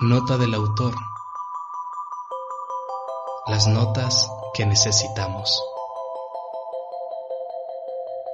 Nota 0.00 0.38
del 0.38 0.54
autor. 0.54 0.94
Las 3.46 3.68
notas 3.68 4.28
que 4.54 4.64
necesitamos. 4.64 5.62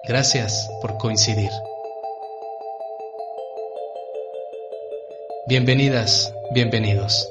Gracias 0.05 0.71
por 0.81 0.97
coincidir. 0.97 1.51
Bienvenidas, 5.49 6.33
bienvenidos. 6.53 7.29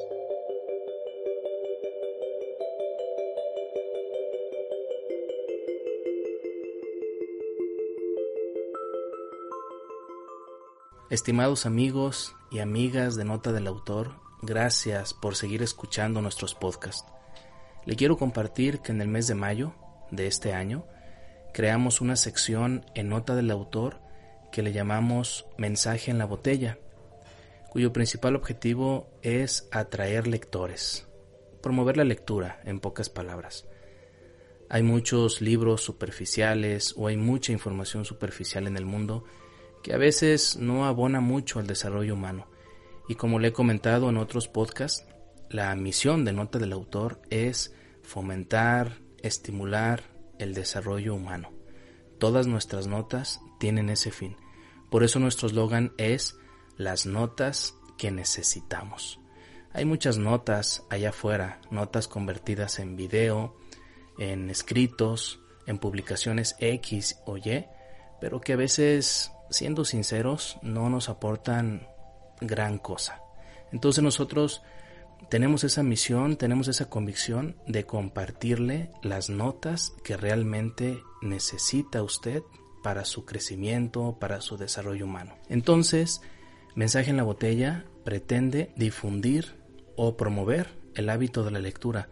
Estimados 11.10 11.64
amigos 11.64 12.36
y 12.50 12.60
amigas 12.60 13.16
de 13.16 13.24
Nota 13.24 13.52
del 13.52 13.66
Autor, 13.66 14.12
gracias 14.42 15.12
por 15.12 15.36
seguir 15.36 15.62
escuchando 15.62 16.22
nuestros 16.22 16.54
podcasts. 16.54 17.10
Le 17.84 17.96
quiero 17.96 18.16
compartir 18.16 18.80
que 18.80 18.92
en 18.92 19.00
el 19.00 19.08
mes 19.08 19.26
de 19.26 19.34
mayo 19.34 19.74
de 20.10 20.26
este 20.26 20.52
año 20.52 20.84
creamos 21.52 22.00
una 22.00 22.16
sección 22.16 22.86
en 22.94 23.08
Nota 23.08 23.34
del 23.34 23.50
Autor 23.50 24.00
que 24.52 24.62
le 24.62 24.72
llamamos 24.72 25.46
Mensaje 25.58 26.10
en 26.10 26.18
la 26.18 26.24
botella, 26.24 26.78
cuyo 27.70 27.92
principal 27.92 28.34
objetivo 28.36 29.10
es 29.22 29.68
atraer 29.70 30.26
lectores, 30.26 31.06
promover 31.62 31.96
la 31.96 32.04
lectura, 32.04 32.60
en 32.64 32.80
pocas 32.80 33.10
palabras. 33.10 33.66
Hay 34.70 34.82
muchos 34.82 35.40
libros 35.40 35.82
superficiales 35.82 36.94
o 36.96 37.08
hay 37.08 37.16
mucha 37.16 37.52
información 37.52 38.04
superficial 38.04 38.66
en 38.66 38.76
el 38.76 38.84
mundo 38.84 39.24
que 39.88 39.94
a 39.94 39.96
veces 39.96 40.58
no 40.58 40.84
abona 40.84 41.20
mucho 41.20 41.60
al 41.60 41.66
desarrollo 41.66 42.12
humano. 42.12 42.46
Y 43.08 43.14
como 43.14 43.38
le 43.38 43.48
he 43.48 43.52
comentado 43.54 44.10
en 44.10 44.18
otros 44.18 44.46
podcasts, 44.46 45.06
la 45.48 45.74
misión 45.76 46.26
de 46.26 46.34
Nota 46.34 46.58
del 46.58 46.74
Autor 46.74 47.22
es 47.30 47.72
fomentar, 48.02 48.98
estimular 49.22 50.02
el 50.38 50.52
desarrollo 50.52 51.14
humano. 51.14 51.52
Todas 52.18 52.46
nuestras 52.46 52.86
notas 52.86 53.40
tienen 53.58 53.88
ese 53.88 54.10
fin. 54.10 54.36
Por 54.90 55.04
eso 55.04 55.20
nuestro 55.20 55.48
eslogan 55.48 55.94
es 55.96 56.36
las 56.76 57.06
notas 57.06 57.74
que 57.96 58.10
necesitamos. 58.10 59.18
Hay 59.72 59.86
muchas 59.86 60.18
notas 60.18 60.84
allá 60.90 61.08
afuera, 61.08 61.62
notas 61.70 62.08
convertidas 62.08 62.78
en 62.78 62.94
video, 62.94 63.56
en 64.18 64.50
escritos, 64.50 65.40
en 65.64 65.78
publicaciones 65.78 66.56
X 66.60 67.16
o 67.24 67.38
Y, 67.38 67.64
pero 68.20 68.42
que 68.42 68.52
a 68.52 68.56
veces 68.56 69.32
siendo 69.50 69.84
sinceros, 69.84 70.58
no 70.62 70.90
nos 70.90 71.08
aportan 71.08 71.88
gran 72.40 72.78
cosa. 72.78 73.22
Entonces 73.72 74.02
nosotros 74.02 74.62
tenemos 75.28 75.64
esa 75.64 75.82
misión, 75.82 76.36
tenemos 76.36 76.68
esa 76.68 76.88
convicción 76.88 77.56
de 77.66 77.84
compartirle 77.84 78.90
las 79.02 79.30
notas 79.30 79.92
que 80.04 80.16
realmente 80.16 81.02
necesita 81.22 82.02
usted 82.02 82.42
para 82.82 83.04
su 83.04 83.24
crecimiento, 83.24 84.18
para 84.20 84.40
su 84.40 84.56
desarrollo 84.56 85.04
humano. 85.04 85.34
Entonces, 85.48 86.20
Mensaje 86.78 87.10
en 87.10 87.16
la 87.16 87.24
botella 87.24 87.86
pretende 88.04 88.70
difundir 88.76 89.56
o 89.96 90.16
promover 90.16 90.68
el 90.94 91.10
hábito 91.10 91.42
de 91.42 91.50
la 91.50 91.58
lectura, 91.58 92.08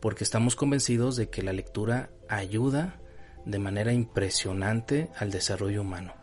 porque 0.00 0.22
estamos 0.22 0.54
convencidos 0.54 1.16
de 1.16 1.30
que 1.30 1.42
la 1.42 1.52
lectura 1.52 2.10
ayuda 2.28 3.00
de 3.44 3.58
manera 3.58 3.92
impresionante 3.92 5.10
al 5.16 5.32
desarrollo 5.32 5.80
humano. 5.80 6.14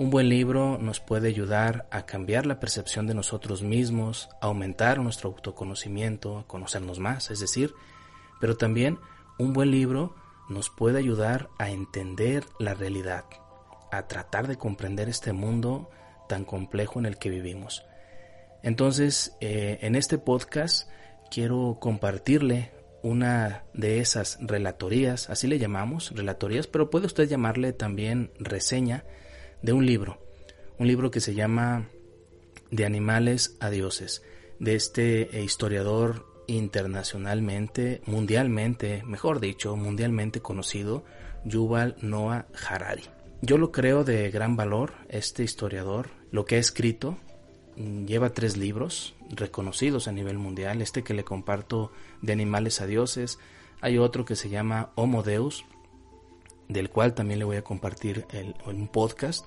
Un 0.00 0.08
buen 0.08 0.30
libro 0.30 0.78
nos 0.78 0.98
puede 0.98 1.28
ayudar 1.28 1.86
a 1.90 2.06
cambiar 2.06 2.46
la 2.46 2.58
percepción 2.58 3.06
de 3.06 3.12
nosotros 3.12 3.60
mismos, 3.60 4.30
a 4.40 4.46
aumentar 4.46 4.98
nuestro 4.98 5.28
autoconocimiento, 5.28 6.38
a 6.38 6.46
conocernos 6.46 6.98
más, 6.98 7.30
es 7.30 7.38
decir, 7.38 7.74
pero 8.40 8.56
también 8.56 8.98
un 9.38 9.52
buen 9.52 9.70
libro 9.70 10.16
nos 10.48 10.70
puede 10.70 10.96
ayudar 10.96 11.50
a 11.58 11.68
entender 11.68 12.44
la 12.58 12.72
realidad, 12.72 13.26
a 13.92 14.06
tratar 14.06 14.48
de 14.48 14.56
comprender 14.56 15.10
este 15.10 15.34
mundo 15.34 15.90
tan 16.30 16.46
complejo 16.46 16.98
en 16.98 17.04
el 17.04 17.18
que 17.18 17.28
vivimos. 17.28 17.84
Entonces, 18.62 19.36
eh, 19.42 19.80
en 19.82 19.96
este 19.96 20.16
podcast 20.16 20.88
quiero 21.30 21.76
compartirle 21.78 22.70
una 23.02 23.64
de 23.74 24.00
esas 24.00 24.38
relatorías, 24.40 25.28
así 25.28 25.46
le 25.46 25.58
llamamos, 25.58 26.10
relatorías, 26.16 26.66
pero 26.66 26.88
puede 26.88 27.04
usted 27.04 27.28
llamarle 27.28 27.74
también 27.74 28.32
reseña, 28.38 29.04
de 29.62 29.72
un 29.72 29.86
libro, 29.86 30.18
un 30.78 30.86
libro 30.86 31.10
que 31.10 31.20
se 31.20 31.34
llama 31.34 31.88
De 32.70 32.84
animales 32.84 33.56
a 33.60 33.70
dioses, 33.70 34.22
de 34.58 34.74
este 34.74 35.38
eh, 35.38 35.44
historiador 35.44 36.26
internacionalmente, 36.46 38.02
mundialmente, 38.06 39.02
mejor 39.04 39.40
dicho, 39.40 39.76
mundialmente 39.76 40.40
conocido, 40.40 41.04
Yuval 41.44 41.96
Noah 42.00 42.46
Harari. 42.68 43.04
Yo 43.42 43.56
lo 43.56 43.72
creo 43.72 44.04
de 44.04 44.30
gran 44.30 44.56
valor, 44.56 44.92
este 45.08 45.42
historiador, 45.42 46.10
lo 46.30 46.44
que 46.44 46.56
ha 46.56 46.58
escrito, 46.58 47.16
mm, 47.76 48.04
lleva 48.04 48.30
tres 48.30 48.56
libros 48.56 49.14
reconocidos 49.30 50.08
a 50.08 50.12
nivel 50.12 50.38
mundial, 50.38 50.82
este 50.82 51.02
que 51.02 51.14
le 51.14 51.24
comparto 51.24 51.92
de 52.20 52.32
animales 52.32 52.80
a 52.80 52.86
dioses, 52.86 53.38
hay 53.80 53.96
otro 53.96 54.24
que 54.24 54.36
se 54.36 54.50
llama 54.50 54.90
Homo 54.94 55.22
Deus, 55.22 55.64
del 56.70 56.90
cual 56.90 57.14
también 57.14 57.38
le 57.38 57.44
voy 57.44 57.56
a 57.56 57.62
compartir 57.62 58.26
el, 58.30 58.54
un 58.66 58.88
podcast, 58.88 59.44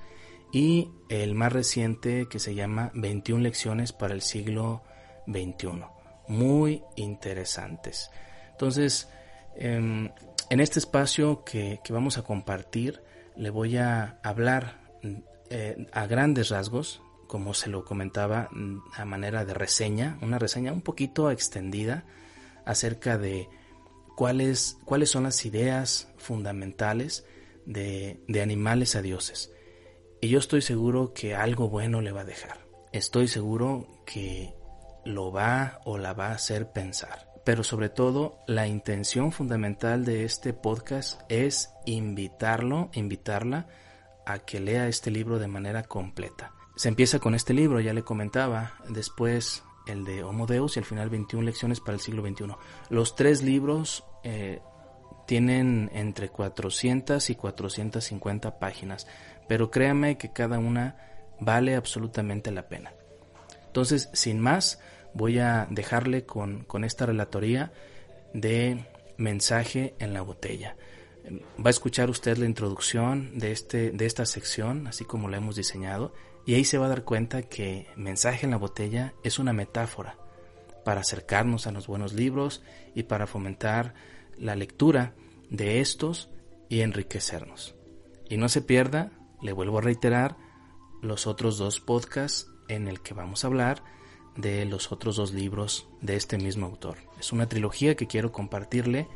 y 0.51 0.91
el 1.09 1.33
más 1.33 1.51
reciente 1.51 2.27
que 2.29 2.37
se 2.37 2.53
llama 2.53 2.91
21 2.93 3.41
lecciones 3.41 3.91
para 3.91 4.13
el 4.13 4.21
siglo 4.21 4.83
XXI. 5.25 5.85
Muy 6.27 6.83
interesantes. 6.95 8.11
Entonces, 8.51 9.09
em, 9.55 10.11
en 10.49 10.59
este 10.59 10.77
espacio 10.77 11.43
que, 11.43 11.79
vamos 11.89 12.19
a 12.19 12.23
compartir, 12.23 13.01
le 13.35 13.49
voy 13.49 13.77
a 13.77 14.19
hablar 14.21 14.79
eh, 15.49 15.87
a 15.91 16.05
grandes 16.05 16.49
rasgos, 16.49 17.01
como 17.27 17.55
se 17.55 17.69
lo 17.69 17.83
comentaba 17.83 18.49
a 18.95 19.05
manera 19.05 19.45
de 19.45 19.55
reseña, 19.55 20.19
una 20.21 20.37
reseña 20.37 20.71
un 20.71 20.81
poquito 20.81 21.31
extendida 21.31 22.05
acerca 22.63 23.17
de 23.17 23.49
cuáles, 24.15 24.77
cuáles 24.85 25.09
son 25.09 25.23
las 25.23 25.45
ideas 25.45 26.09
fundamentales 26.17 27.25
de, 27.65 28.23
de 28.27 28.41
animales 28.41 28.95
a 28.95 29.01
dioses. 29.01 29.51
Y 30.21 30.29
yo 30.29 30.39
estoy 30.39 30.61
seguro 30.61 31.13
que 31.13 31.35
algo 31.35 31.69
bueno 31.69 32.01
le 32.01 32.11
va 32.11 32.21
a 32.21 32.25
dejar. 32.25 32.65
Estoy 32.91 33.27
seguro 33.27 34.03
que 34.05 34.53
lo 35.05 35.31
va 35.31 35.81
o 35.85 35.97
la 35.97 36.13
va 36.13 36.27
a 36.27 36.35
hacer 36.35 36.71
pensar. 36.71 37.33
Pero 37.43 37.63
sobre 37.63 37.89
todo, 37.89 38.39
la 38.47 38.67
intención 38.67 39.33
fundamental 39.33 40.05
de 40.05 40.23
este 40.23 40.53
podcast 40.53 41.19
es 41.27 41.73
invitarlo, 41.85 42.89
invitarla 42.93 43.67
a 44.25 44.39
que 44.39 44.61
lea 44.61 44.87
este 44.87 45.11
libro 45.11 45.39
de 45.39 45.47
manera 45.47 45.83
completa. 45.83 46.53
Se 46.75 46.87
empieza 46.87 47.19
con 47.19 47.35
este 47.35 47.53
libro, 47.53 47.81
ya 47.81 47.93
le 47.93 48.03
comentaba, 48.03 48.75
después 48.89 49.63
el 49.87 50.05
de 50.05 50.23
Homo 50.23 50.45
Deus 50.45 50.75
y 50.75 50.79
al 50.79 50.85
final 50.85 51.09
21 51.09 51.45
lecciones 51.45 51.79
para 51.79 51.93
el 51.93 51.99
siglo 51.99 52.25
XXI. 52.25 52.55
Los 52.89 53.15
tres 53.15 53.41
libros 53.41 54.03
eh, 54.23 54.61
tienen 55.25 55.89
entre 55.93 56.29
400 56.29 57.29
y 57.29 57.35
450 57.35 58.59
páginas, 58.59 59.07
pero 59.47 59.71
créame 59.71 60.17
que 60.17 60.31
cada 60.31 60.59
una 60.59 60.97
vale 61.39 61.75
absolutamente 61.75 62.51
la 62.51 62.67
pena. 62.67 62.93
Entonces, 63.67 64.09
sin 64.13 64.39
más, 64.39 64.79
voy 65.13 65.39
a 65.39 65.67
dejarle 65.69 66.25
con, 66.25 66.63
con 66.63 66.83
esta 66.83 67.05
relatoría 67.05 67.71
de 68.33 68.85
mensaje 69.17 69.95
en 69.99 70.13
la 70.13 70.21
botella. 70.21 70.75
Va 71.57 71.67
a 71.67 71.69
escuchar 71.69 72.09
usted 72.09 72.37
la 72.37 72.45
introducción 72.45 73.37
de, 73.37 73.51
este, 73.51 73.91
de 73.91 74.05
esta 74.05 74.25
sección, 74.25 74.87
así 74.87 75.05
como 75.05 75.29
la 75.29 75.37
hemos 75.37 75.55
diseñado, 75.55 76.13
y 76.45 76.55
ahí 76.55 76.65
se 76.65 76.77
va 76.77 76.85
a 76.87 76.89
dar 76.89 77.03
cuenta 77.03 77.43
que 77.43 77.87
mensaje 77.95 78.45
en 78.45 78.51
la 78.51 78.57
botella 78.57 79.13
es 79.23 79.39
una 79.39 79.53
metáfora 79.53 80.17
para 80.83 81.01
acercarnos 81.01 81.67
a 81.67 81.71
los 81.71 81.87
buenos 81.87 82.13
libros 82.13 82.61
y 82.93 83.03
para 83.03 83.27
fomentar 83.27 83.93
la 84.37 84.55
lectura 84.55 85.13
de 85.49 85.79
estos 85.79 86.29
y 86.69 86.81
enriquecernos. 86.81 87.75
Y 88.29 88.37
no 88.37 88.49
se 88.49 88.61
pierda, 88.61 89.11
le 89.41 89.53
vuelvo 89.53 89.77
a 89.77 89.81
reiterar, 89.81 90.37
los 91.01 91.27
otros 91.27 91.57
dos 91.57 91.79
podcasts 91.79 92.47
en 92.67 92.87
el 92.87 93.01
que 93.01 93.13
vamos 93.13 93.43
a 93.43 93.47
hablar 93.47 93.83
de 94.35 94.65
los 94.65 94.91
otros 94.91 95.17
dos 95.17 95.33
libros 95.33 95.87
de 96.01 96.15
este 96.15 96.37
mismo 96.37 96.65
autor. 96.65 96.97
Es 97.19 97.31
una 97.31 97.47
trilogía 97.47 97.95
que 97.95 98.07
quiero 98.07 98.31
compartirle 98.31 99.07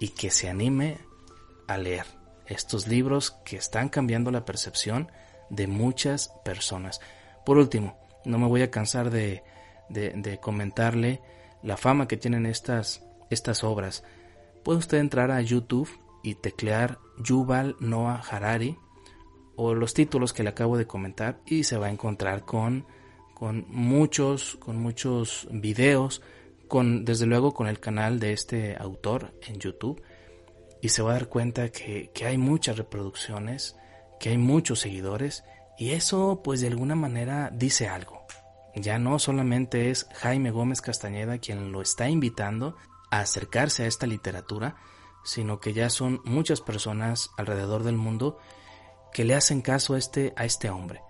y 0.00 0.08
que 0.08 0.30
se 0.30 0.48
anime 0.48 0.98
a 1.68 1.78
leer 1.78 2.06
estos 2.46 2.88
libros 2.88 3.32
que 3.44 3.56
están 3.56 3.88
cambiando 3.88 4.30
la 4.30 4.44
percepción 4.44 5.10
de 5.50 5.66
muchas 5.66 6.32
personas. 6.44 7.00
Por 7.44 7.58
último, 7.58 7.98
no 8.24 8.38
me 8.38 8.46
voy 8.46 8.62
a 8.62 8.70
cansar 8.70 9.10
de, 9.10 9.42
de 9.88 10.38
comentarle 10.40 11.20
la 11.62 11.76
fama 11.76 12.08
que 12.08 12.16
tienen 12.16 12.46
estas, 12.46 13.02
estas 13.30 13.64
obras 13.64 14.04
puede 14.64 14.78
usted 14.78 14.98
entrar 14.98 15.30
a 15.30 15.42
YouTube 15.42 15.88
y 16.22 16.34
teclear 16.34 16.98
Yuval 17.22 17.76
Noah 17.78 18.22
Harari 18.28 18.76
o 19.56 19.74
los 19.74 19.94
títulos 19.94 20.32
que 20.32 20.42
le 20.42 20.48
acabo 20.48 20.76
de 20.76 20.86
comentar 20.86 21.38
y 21.46 21.64
se 21.64 21.76
va 21.76 21.86
a 21.86 21.90
encontrar 21.90 22.44
con, 22.44 22.86
con 23.34 23.66
muchos, 23.68 24.56
con 24.56 24.78
muchos 24.78 25.46
videos, 25.52 26.22
con, 26.66 27.04
desde 27.04 27.26
luego 27.26 27.52
con 27.52 27.68
el 27.68 27.78
canal 27.78 28.18
de 28.18 28.32
este 28.32 28.74
autor 28.76 29.34
en 29.46 29.60
YouTube, 29.60 30.02
y 30.82 30.88
se 30.88 31.02
va 31.02 31.10
a 31.10 31.14
dar 31.14 31.28
cuenta 31.28 31.70
que, 31.70 32.10
que 32.12 32.26
hay 32.26 32.36
muchas 32.36 32.78
reproducciones, 32.78 33.76
que 34.24 34.30
hay 34.30 34.38
muchos 34.38 34.80
seguidores, 34.80 35.44
y 35.76 35.90
eso 35.90 36.40
pues 36.42 36.62
de 36.62 36.68
alguna 36.68 36.94
manera 36.94 37.50
dice 37.52 37.88
algo. 37.88 38.24
Ya 38.74 38.98
no 38.98 39.18
solamente 39.18 39.90
es 39.90 40.08
Jaime 40.14 40.50
Gómez 40.50 40.80
Castañeda 40.80 41.36
quien 41.36 41.72
lo 41.72 41.82
está 41.82 42.08
invitando 42.08 42.74
a 43.10 43.20
acercarse 43.20 43.82
a 43.82 43.86
esta 43.86 44.06
literatura, 44.06 44.76
sino 45.26 45.60
que 45.60 45.74
ya 45.74 45.90
son 45.90 46.22
muchas 46.24 46.62
personas 46.62 47.32
alrededor 47.36 47.82
del 47.82 47.98
mundo 47.98 48.38
que 49.12 49.26
le 49.26 49.34
hacen 49.34 49.60
caso 49.60 49.92
a 49.92 49.98
este, 49.98 50.32
a 50.36 50.46
este 50.46 50.70
hombre. 50.70 51.02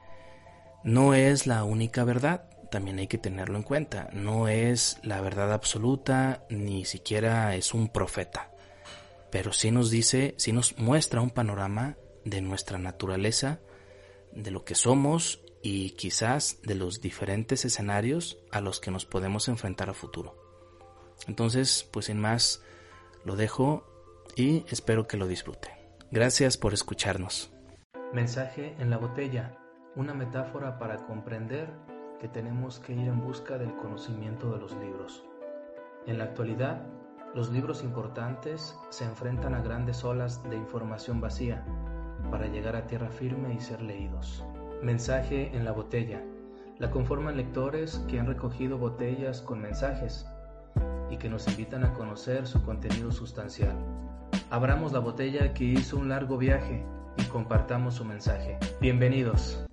No 0.82 1.14
es 1.14 1.46
la 1.46 1.62
única 1.62 2.02
verdad, 2.02 2.50
también 2.68 2.98
hay 2.98 3.06
que 3.06 3.18
tenerlo 3.18 3.56
en 3.56 3.62
cuenta. 3.62 4.08
No 4.12 4.48
es 4.48 4.98
la 5.04 5.20
verdad 5.20 5.52
absoluta, 5.52 6.46
ni 6.50 6.84
siquiera 6.84 7.54
es 7.54 7.74
un 7.74 7.90
profeta. 7.90 8.50
Pero 9.30 9.52
sí 9.52 9.70
nos 9.70 9.88
dice, 9.88 10.34
sí 10.36 10.50
nos 10.52 10.76
muestra 10.78 11.20
un 11.20 11.30
panorama 11.30 11.96
de 12.24 12.40
nuestra 12.40 12.78
naturaleza, 12.78 13.60
de 14.32 14.50
lo 14.50 14.64
que 14.64 14.74
somos 14.74 15.40
y 15.62 15.90
quizás 15.92 16.60
de 16.62 16.74
los 16.74 17.00
diferentes 17.00 17.64
escenarios 17.64 18.38
a 18.50 18.60
los 18.60 18.80
que 18.80 18.90
nos 18.90 19.06
podemos 19.06 19.48
enfrentar 19.48 19.88
a 19.88 19.94
futuro. 19.94 20.36
Entonces, 21.26 21.88
pues 21.90 22.06
sin 22.06 22.20
más, 22.20 22.62
lo 23.24 23.36
dejo 23.36 23.86
y 24.36 24.64
espero 24.68 25.06
que 25.06 25.16
lo 25.16 25.26
disfrute. 25.26 25.70
Gracias 26.10 26.58
por 26.58 26.74
escucharnos. 26.74 27.50
Mensaje 28.12 28.74
en 28.78 28.90
la 28.90 28.98
botella, 28.98 29.58
una 29.96 30.14
metáfora 30.14 30.78
para 30.78 31.06
comprender 31.06 31.72
que 32.20 32.28
tenemos 32.28 32.78
que 32.80 32.92
ir 32.92 33.08
en 33.08 33.20
busca 33.20 33.58
del 33.58 33.74
conocimiento 33.76 34.52
de 34.52 34.58
los 34.58 34.72
libros. 34.76 35.24
En 36.06 36.18
la 36.18 36.24
actualidad, 36.24 36.86
los 37.34 37.50
libros 37.50 37.82
importantes 37.82 38.76
se 38.90 39.04
enfrentan 39.04 39.54
a 39.54 39.62
grandes 39.62 40.04
olas 40.04 40.42
de 40.48 40.56
información 40.56 41.20
vacía 41.20 41.64
para 42.30 42.46
llegar 42.46 42.76
a 42.76 42.86
tierra 42.86 43.08
firme 43.10 43.54
y 43.54 43.60
ser 43.60 43.82
leídos. 43.82 44.44
Mensaje 44.82 45.50
en 45.54 45.64
la 45.64 45.72
botella. 45.72 46.22
La 46.78 46.90
conforman 46.90 47.36
lectores 47.36 48.04
que 48.08 48.18
han 48.18 48.26
recogido 48.26 48.78
botellas 48.78 49.40
con 49.40 49.60
mensajes 49.60 50.26
y 51.10 51.16
que 51.16 51.28
nos 51.28 51.46
invitan 51.48 51.84
a 51.84 51.92
conocer 51.92 52.46
su 52.46 52.62
contenido 52.62 53.12
sustancial. 53.12 53.76
Abramos 54.50 54.92
la 54.92 54.98
botella 54.98 55.54
que 55.54 55.64
hizo 55.64 55.96
un 55.96 56.08
largo 56.08 56.38
viaje 56.38 56.84
y 57.16 57.24
compartamos 57.24 57.94
su 57.94 58.04
mensaje. 58.04 58.58
Bienvenidos. 58.80 59.64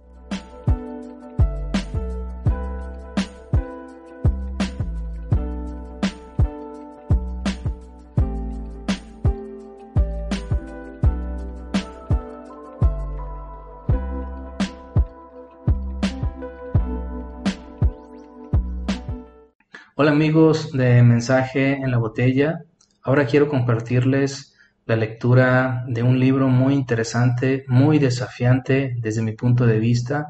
Amigos 20.11 20.73
de 20.73 21.01
Mensaje 21.03 21.71
en 21.71 21.89
la 21.89 21.97
Botella. 21.97 22.65
Ahora 23.01 23.25
quiero 23.25 23.47
compartirles 23.47 24.53
la 24.85 24.97
lectura 24.97 25.85
de 25.87 26.03
un 26.03 26.19
libro 26.19 26.49
muy 26.49 26.73
interesante, 26.73 27.63
muy 27.69 27.97
desafiante 27.97 28.97
desde 28.99 29.21
mi 29.21 29.31
punto 29.31 29.65
de 29.65 29.79
vista, 29.79 30.27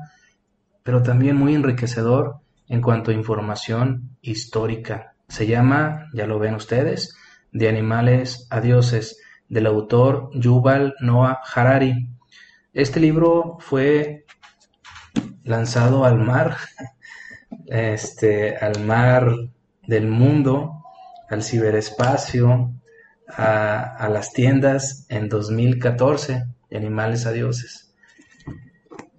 pero 0.84 1.02
también 1.02 1.36
muy 1.36 1.56
enriquecedor 1.56 2.42
en 2.68 2.80
cuanto 2.80 3.10
a 3.10 3.16
información 3.16 4.18
histórica. 4.22 5.16
Se 5.28 5.48
llama, 5.48 6.10
ya 6.14 6.28
lo 6.28 6.38
ven 6.38 6.54
ustedes, 6.54 7.16
De 7.52 7.68
animales 7.68 8.48
a 8.52 8.62
dioses, 8.62 9.18
del 9.50 9.66
autor 9.66 10.30
Yuval 10.36 10.94
Noah 11.02 11.40
Harari. 11.56 12.08
Este 12.72 13.00
libro 13.00 13.58
fue 13.60 14.26
lanzado 15.44 16.06
al 16.06 16.20
mar, 16.20 16.56
este, 17.66 18.56
al 18.56 18.86
mar 18.86 19.34
del 19.88 20.08
mundo, 20.08 20.84
al 21.30 21.44
ciberespacio, 21.44 22.74
a, 23.28 24.10
las 24.12 24.34
tiendas 24.34 25.06
en 25.10 25.30
2014 25.30 26.46
de 26.70 26.78
Animales 26.78 27.26
a 27.26 27.32
Dioses. 27.32 27.94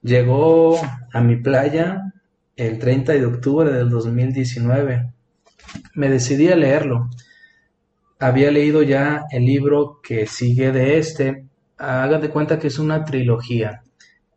Llegó 0.03 0.81
a 1.13 1.21
mi 1.21 1.37
playa 1.37 2.13
el 2.57 2.79
30 2.79 3.13
de 3.13 3.27
octubre 3.27 3.73
del 3.73 3.89
2019. 3.89 5.13
Me 5.95 6.09
decidí 6.09 6.49
a 6.49 6.57
leerlo. 6.57 7.09
Había 8.19 8.51
leído 8.51 8.83
ya 8.83 9.25
el 9.31 9.47
libro 9.47 10.01
que 10.03 10.27
sigue 10.27 10.73
de 10.73 10.99
este. 10.99 11.47
Hagan 11.79 12.21
de 12.21 12.31
cuenta 12.31 12.59
que 12.59 12.69
es 12.69 12.79
una 12.79 13.05
trilogía. 13.05 13.83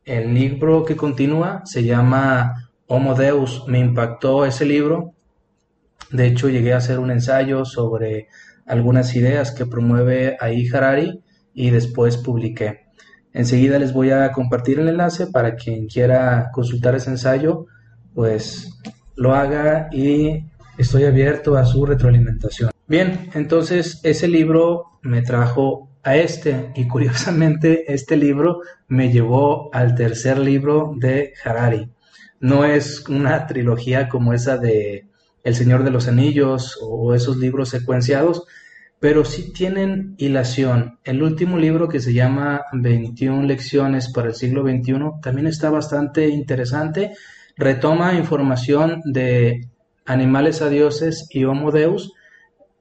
El 0.03 0.33
libro 0.33 0.85
que 0.85 0.95
continúa 0.95 1.61
se 1.65 1.83
llama 1.83 2.71
Homo 2.87 3.15
Deus. 3.15 3.63
Me 3.67 3.79
impactó 3.79 4.45
ese 4.45 4.65
libro 4.65 5.14
de 6.11 6.27
hecho, 6.27 6.49
llegué 6.49 6.73
a 6.73 6.77
hacer 6.77 6.99
un 6.99 7.11
ensayo 7.11 7.65
sobre 7.65 8.27
algunas 8.65 9.15
ideas 9.15 9.51
que 9.51 9.65
promueve 9.65 10.37
ahí 10.39 10.67
Harari 10.67 11.21
y 11.53 11.69
después 11.69 12.17
publiqué. 12.17 12.85
Enseguida 13.33 13.79
les 13.79 13.93
voy 13.93 14.11
a 14.11 14.31
compartir 14.31 14.79
el 14.79 14.87
enlace 14.87 15.27
para 15.27 15.55
quien 15.55 15.87
quiera 15.87 16.49
consultar 16.53 16.95
ese 16.95 17.11
ensayo, 17.11 17.65
pues 18.13 18.79
lo 19.15 19.35
haga 19.35 19.89
y 19.91 20.45
estoy 20.77 21.03
abierto 21.03 21.57
a 21.57 21.65
su 21.65 21.85
retroalimentación. 21.85 22.71
Bien, 22.87 23.29
entonces 23.33 23.99
ese 24.03 24.27
libro 24.27 24.99
me 25.01 25.21
trajo 25.21 25.89
a 26.03 26.15
este 26.15 26.71
y 26.75 26.87
curiosamente 26.87 27.91
este 27.93 28.15
libro 28.15 28.61
me 28.87 29.11
llevó 29.11 29.73
al 29.73 29.95
tercer 29.95 30.37
libro 30.37 30.93
de 30.95 31.33
Harari. 31.43 31.89
No 32.39 32.63
es 32.63 33.07
una 33.09 33.47
trilogía 33.47 34.07
como 34.07 34.33
esa 34.33 34.57
de 34.57 35.07
el 35.45 35.55
Señor 35.55 35.83
de 35.83 35.91
los 35.91 36.09
Anillos 36.09 36.77
o 36.81 37.13
esos 37.13 37.37
libros 37.37 37.69
secuenciados, 37.69 38.45
pero 38.99 39.23
sí 39.23 39.53
tienen 39.53 40.15
hilación. 40.17 40.99
El 41.03 41.21
último 41.21 41.57
libro 41.57 41.87
que 41.87 41.99
se 41.99 42.13
llama 42.13 42.63
21 42.73 43.43
lecciones 43.43 44.11
para 44.11 44.29
el 44.29 44.33
siglo 44.33 44.63
XXI 44.63 45.21
también 45.21 45.47
está 45.47 45.69
bastante 45.69 46.27
interesante. 46.29 47.13
Retoma 47.55 48.15
información 48.15 49.01
de 49.05 49.69
animales 50.05 50.63
a 50.63 50.69
dioses 50.69 51.27
y 51.29 51.45
Homo 51.45 51.71
Deus, 51.71 52.13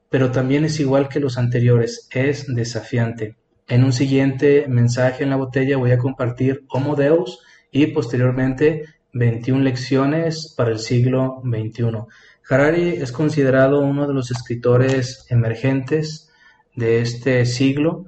pero 0.09 0.31
también 0.31 0.65
es 0.65 0.79
igual 0.79 1.07
que 1.07 1.19
los 1.19 1.37
anteriores, 1.37 2.09
es 2.11 2.47
desafiante. 2.47 3.35
En 3.67 3.83
un 3.83 3.93
siguiente 3.93 4.65
mensaje 4.67 5.23
en 5.23 5.29
la 5.29 5.35
botella 5.35 5.77
voy 5.77 5.91
a 5.91 5.99
compartir 5.99 6.65
Homo 6.69 6.95
Deus 6.95 7.41
y 7.71 7.87
posteriormente 7.87 8.85
21 9.13 9.61
lecciones 9.61 10.53
para 10.57 10.71
el 10.71 10.79
siglo 10.79 11.41
XXI. 11.43 12.05
Harari 12.47 12.89
es 12.89 13.11
considerado 13.11 13.79
uno 13.79 14.07
de 14.07 14.13
los 14.13 14.29
escritores 14.29 15.25
emergentes 15.29 16.29
de 16.75 17.01
este 17.01 17.45
siglo. 17.45 18.05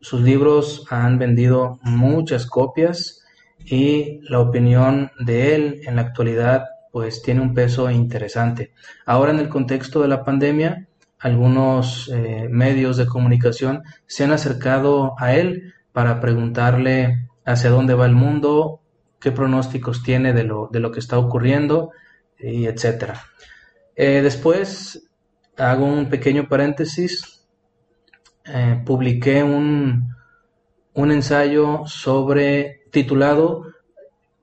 Sus 0.00 0.20
libros 0.20 0.86
han 0.90 1.18
vendido 1.18 1.80
muchas 1.82 2.46
copias 2.46 3.24
y 3.64 4.20
la 4.22 4.40
opinión 4.40 5.10
de 5.18 5.54
él 5.54 5.80
en 5.86 5.96
la 5.96 6.02
actualidad 6.02 6.66
pues 6.92 7.22
tiene 7.22 7.40
un 7.40 7.52
peso 7.52 7.90
interesante. 7.90 8.72
Ahora 9.06 9.32
en 9.32 9.40
el 9.40 9.48
contexto 9.48 10.02
de 10.02 10.08
la 10.08 10.24
pandemia, 10.24 10.86
algunos 11.18 12.08
eh, 12.14 12.48
medios 12.48 12.96
de 12.96 13.06
comunicación 13.06 13.82
se 14.06 14.24
han 14.24 14.32
acercado 14.32 15.14
a 15.18 15.34
él 15.34 15.74
para 15.92 16.20
preguntarle 16.20 17.28
hacia 17.44 17.70
dónde 17.70 17.94
va 17.94 18.06
el 18.06 18.14
mundo, 18.14 18.80
qué 19.18 19.32
pronósticos 19.32 20.02
tiene 20.02 20.32
de 20.32 20.44
lo, 20.44 20.68
de 20.72 20.80
lo 20.80 20.92
que 20.92 21.00
está 21.00 21.18
ocurriendo 21.18 21.90
y 22.38 22.66
etcétera. 22.66 23.20
Eh, 24.02 24.22
después 24.22 25.10
hago 25.58 25.84
un 25.84 26.08
pequeño 26.08 26.48
paréntesis. 26.48 27.46
Eh, 28.46 28.82
publiqué 28.86 29.42
un, 29.42 30.14
un 30.94 31.12
ensayo 31.12 31.82
sobre 31.84 32.80
titulado 32.90 33.66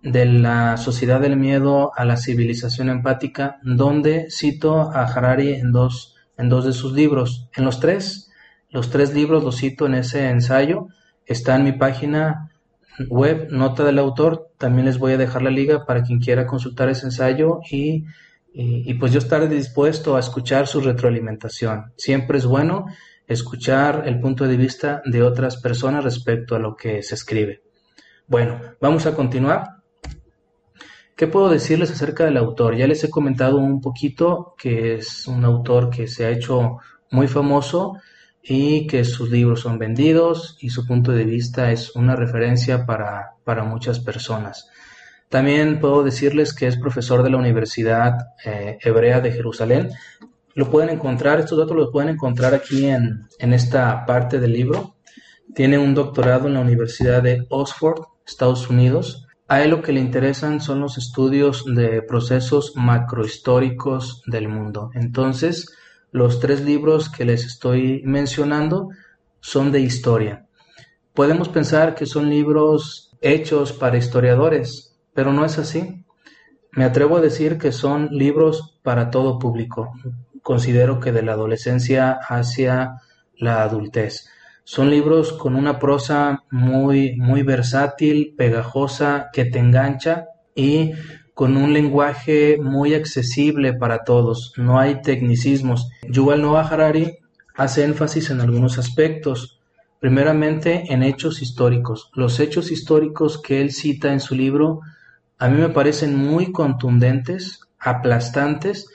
de 0.03 0.27
la 0.27 0.77
sociedad 0.77 1.19
del 1.19 1.37
miedo 1.37 1.91
a 1.95 2.05
la 2.05 2.17
civilización 2.17 2.89
empática, 2.89 3.57
donde 3.63 4.27
cito 4.29 4.79
a 4.79 5.05
Harari 5.05 5.53
en 5.53 5.71
dos, 5.71 6.15
en 6.37 6.49
dos 6.49 6.63
de 6.63 6.73
sus 6.73 6.93
libros. 6.93 7.49
En 7.55 7.65
los 7.65 7.79
tres, 7.79 8.29
los 8.69 8.91
tres 8.91 9.15
libros 9.15 9.43
los 9.43 9.57
cito 9.57 9.87
en 9.87 9.95
ese 9.95 10.29
ensayo. 10.29 10.89
Está 11.25 11.55
en 11.55 11.63
mi 11.63 11.71
página 11.71 12.51
web, 13.09 13.47
nota 13.49 13.83
del 13.83 13.97
autor. 13.97 14.51
También 14.59 14.85
les 14.85 14.99
voy 14.99 15.13
a 15.13 15.17
dejar 15.17 15.41
la 15.41 15.49
liga 15.49 15.83
para 15.87 16.03
quien 16.03 16.19
quiera 16.19 16.45
consultar 16.45 16.89
ese 16.89 17.07
ensayo 17.07 17.61
y 17.71 18.05
y, 18.53 18.93
pues 18.95 19.11
yo 19.11 19.19
estaré 19.19 19.47
dispuesto 19.47 20.15
a 20.15 20.19
escuchar 20.19 20.65
su 20.65 20.81
retroalimentación. 20.81 21.93
Siempre 21.95 22.39
es 22.39 22.45
bueno 22.45 22.87
escuchar 23.27 24.03
el 24.07 24.19
punto 24.19 24.47
de 24.47 24.57
vista 24.57 25.03
de 25.05 25.21
otras 25.21 25.57
personas 25.57 26.03
respecto 26.03 26.55
a 26.55 26.59
lo 26.59 26.75
que 26.75 27.03
se 27.03 27.13
escribe. 27.13 27.61
Bueno, 28.25 28.59
vamos 28.81 29.05
a 29.05 29.13
continuar. 29.13 29.77
¿Qué 31.15 31.27
puedo 31.27 31.49
decirles 31.49 31.91
acerca 31.91 32.25
del 32.25 32.37
autor? 32.37 32.75
Ya 32.75 32.87
les 32.87 33.03
he 33.03 33.09
comentado 33.09 33.57
un 33.57 33.79
poquito 33.79 34.55
que 34.57 34.95
es 34.95 35.27
un 35.27 35.45
autor 35.45 35.89
que 35.89 36.07
se 36.07 36.25
ha 36.25 36.31
hecho 36.31 36.77
muy 37.11 37.27
famoso 37.27 37.97
y 38.41 38.87
que 38.87 39.03
sus 39.03 39.29
libros 39.29 39.61
son 39.61 39.77
vendidos 39.77 40.57
y 40.61 40.69
su 40.69 40.85
punto 40.85 41.11
de 41.11 41.25
vista 41.25 41.71
es 41.71 41.95
una 41.95 42.15
referencia 42.15 42.85
para, 42.85 43.33
para 43.43 43.63
muchas 43.63 43.99
personas. 43.99 44.69
También 45.29 45.79
puedo 45.79 46.03
decirles 46.03 46.53
que 46.53 46.67
es 46.67 46.77
profesor 46.77 47.21
de 47.23 47.29
la 47.29 47.37
Universidad 47.37 48.13
eh, 48.45 48.77
Hebrea 48.81 49.19
de 49.19 49.31
Jerusalén. 49.31 49.89
Lo 50.55 50.71
pueden 50.71 50.89
encontrar, 50.89 51.39
estos 51.39 51.57
datos 51.57 51.75
los 51.75 51.91
pueden 51.91 52.09
encontrar 52.09 52.53
aquí 52.53 52.85
en, 52.85 53.27
en 53.39 53.53
esta 53.53 54.05
parte 54.05 54.39
del 54.39 54.53
libro. 54.53 54.95
Tiene 55.53 55.77
un 55.77 55.93
doctorado 55.93 56.47
en 56.47 56.53
la 56.53 56.61
Universidad 56.61 57.21
de 57.21 57.45
Oxford, 57.49 58.03
Estados 58.25 58.69
Unidos. 58.69 59.27
A 59.49 59.61
él 59.61 59.71
lo 59.71 59.81
que 59.81 59.91
le 59.91 59.99
interesan 59.99 60.61
son 60.61 60.79
los 60.79 60.97
estudios 60.97 61.63
de 61.65 62.01
procesos 62.01 62.73
macrohistóricos 62.75 64.23
del 64.25 64.47
mundo. 64.47 64.91
Entonces, 64.93 65.67
los 66.11 66.39
tres 66.39 66.61
libros 66.61 67.09
que 67.09 67.25
les 67.25 67.45
estoy 67.45 68.01
mencionando 68.05 68.89
son 69.39 69.71
de 69.71 69.81
historia. 69.81 70.45
Podemos 71.13 71.49
pensar 71.49 71.95
que 71.95 72.05
son 72.05 72.29
libros 72.29 73.15
hechos 73.21 73.73
para 73.73 73.97
historiadores, 73.97 74.86
pero 75.17 75.33
no 75.33 75.45
es 75.45 75.57
así. 75.57 76.05
Me 76.73 76.83
atrevo 76.83 77.17
a 77.17 77.21
decir 77.21 77.57
que 77.57 77.71
son 77.71 78.09
libros 78.11 78.77
para 78.83 79.09
todo 79.09 79.39
público. 79.39 79.91
Considero 80.43 80.99
que 80.99 81.11
de 81.11 81.23
la 81.23 81.31
adolescencia 81.31 82.19
hacia 82.21 83.01
la 83.35 83.63
adultez. 83.63 84.29
Son 84.63 84.91
libros 84.91 85.33
con 85.33 85.55
una 85.55 85.79
prosa 85.79 86.43
muy, 86.51 87.15
muy 87.15 87.41
versátil, 87.41 88.35
pegajosa, 88.37 89.29
que 89.33 89.45
te 89.45 89.57
engancha 89.57 90.27
y 90.53 90.91
con 91.33 91.57
un 91.57 91.73
lenguaje 91.73 92.59
muy 92.61 92.93
accesible 92.93 93.73
para 93.73 94.03
todos, 94.03 94.53
no 94.55 94.77
hay 94.77 95.01
tecnicismos. 95.01 95.89
Yuval 96.07 96.43
Noah 96.43 96.67
Harari 96.67 97.17
hace 97.55 97.83
énfasis 97.83 98.29
en 98.29 98.39
algunos 98.39 98.77
aspectos, 98.77 99.59
primeramente 99.99 100.93
en 100.93 101.01
hechos 101.01 101.41
históricos. 101.41 102.11
Los 102.13 102.39
hechos 102.39 102.69
históricos 102.69 103.41
que 103.41 103.61
él 103.61 103.71
cita 103.71 104.13
en 104.13 104.19
su 104.19 104.35
libro 104.35 104.81
a 105.37 105.47
mí 105.47 105.57
me 105.59 105.69
parecen 105.69 106.15
muy 106.15 106.51
contundentes, 106.51 107.61
aplastantes, 107.79 108.89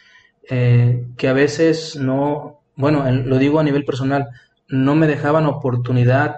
eh, 0.49 1.07
que 1.17 1.29
a 1.29 1.33
veces 1.33 1.97
no, 1.97 2.63
bueno, 2.75 3.09
lo 3.11 3.39
digo 3.39 3.61
a 3.61 3.65
nivel 3.65 3.85
personal, 3.85 4.29
no 4.69 4.95
me 4.95 5.07
dejaban 5.07 5.47
oportunidad 5.47 6.37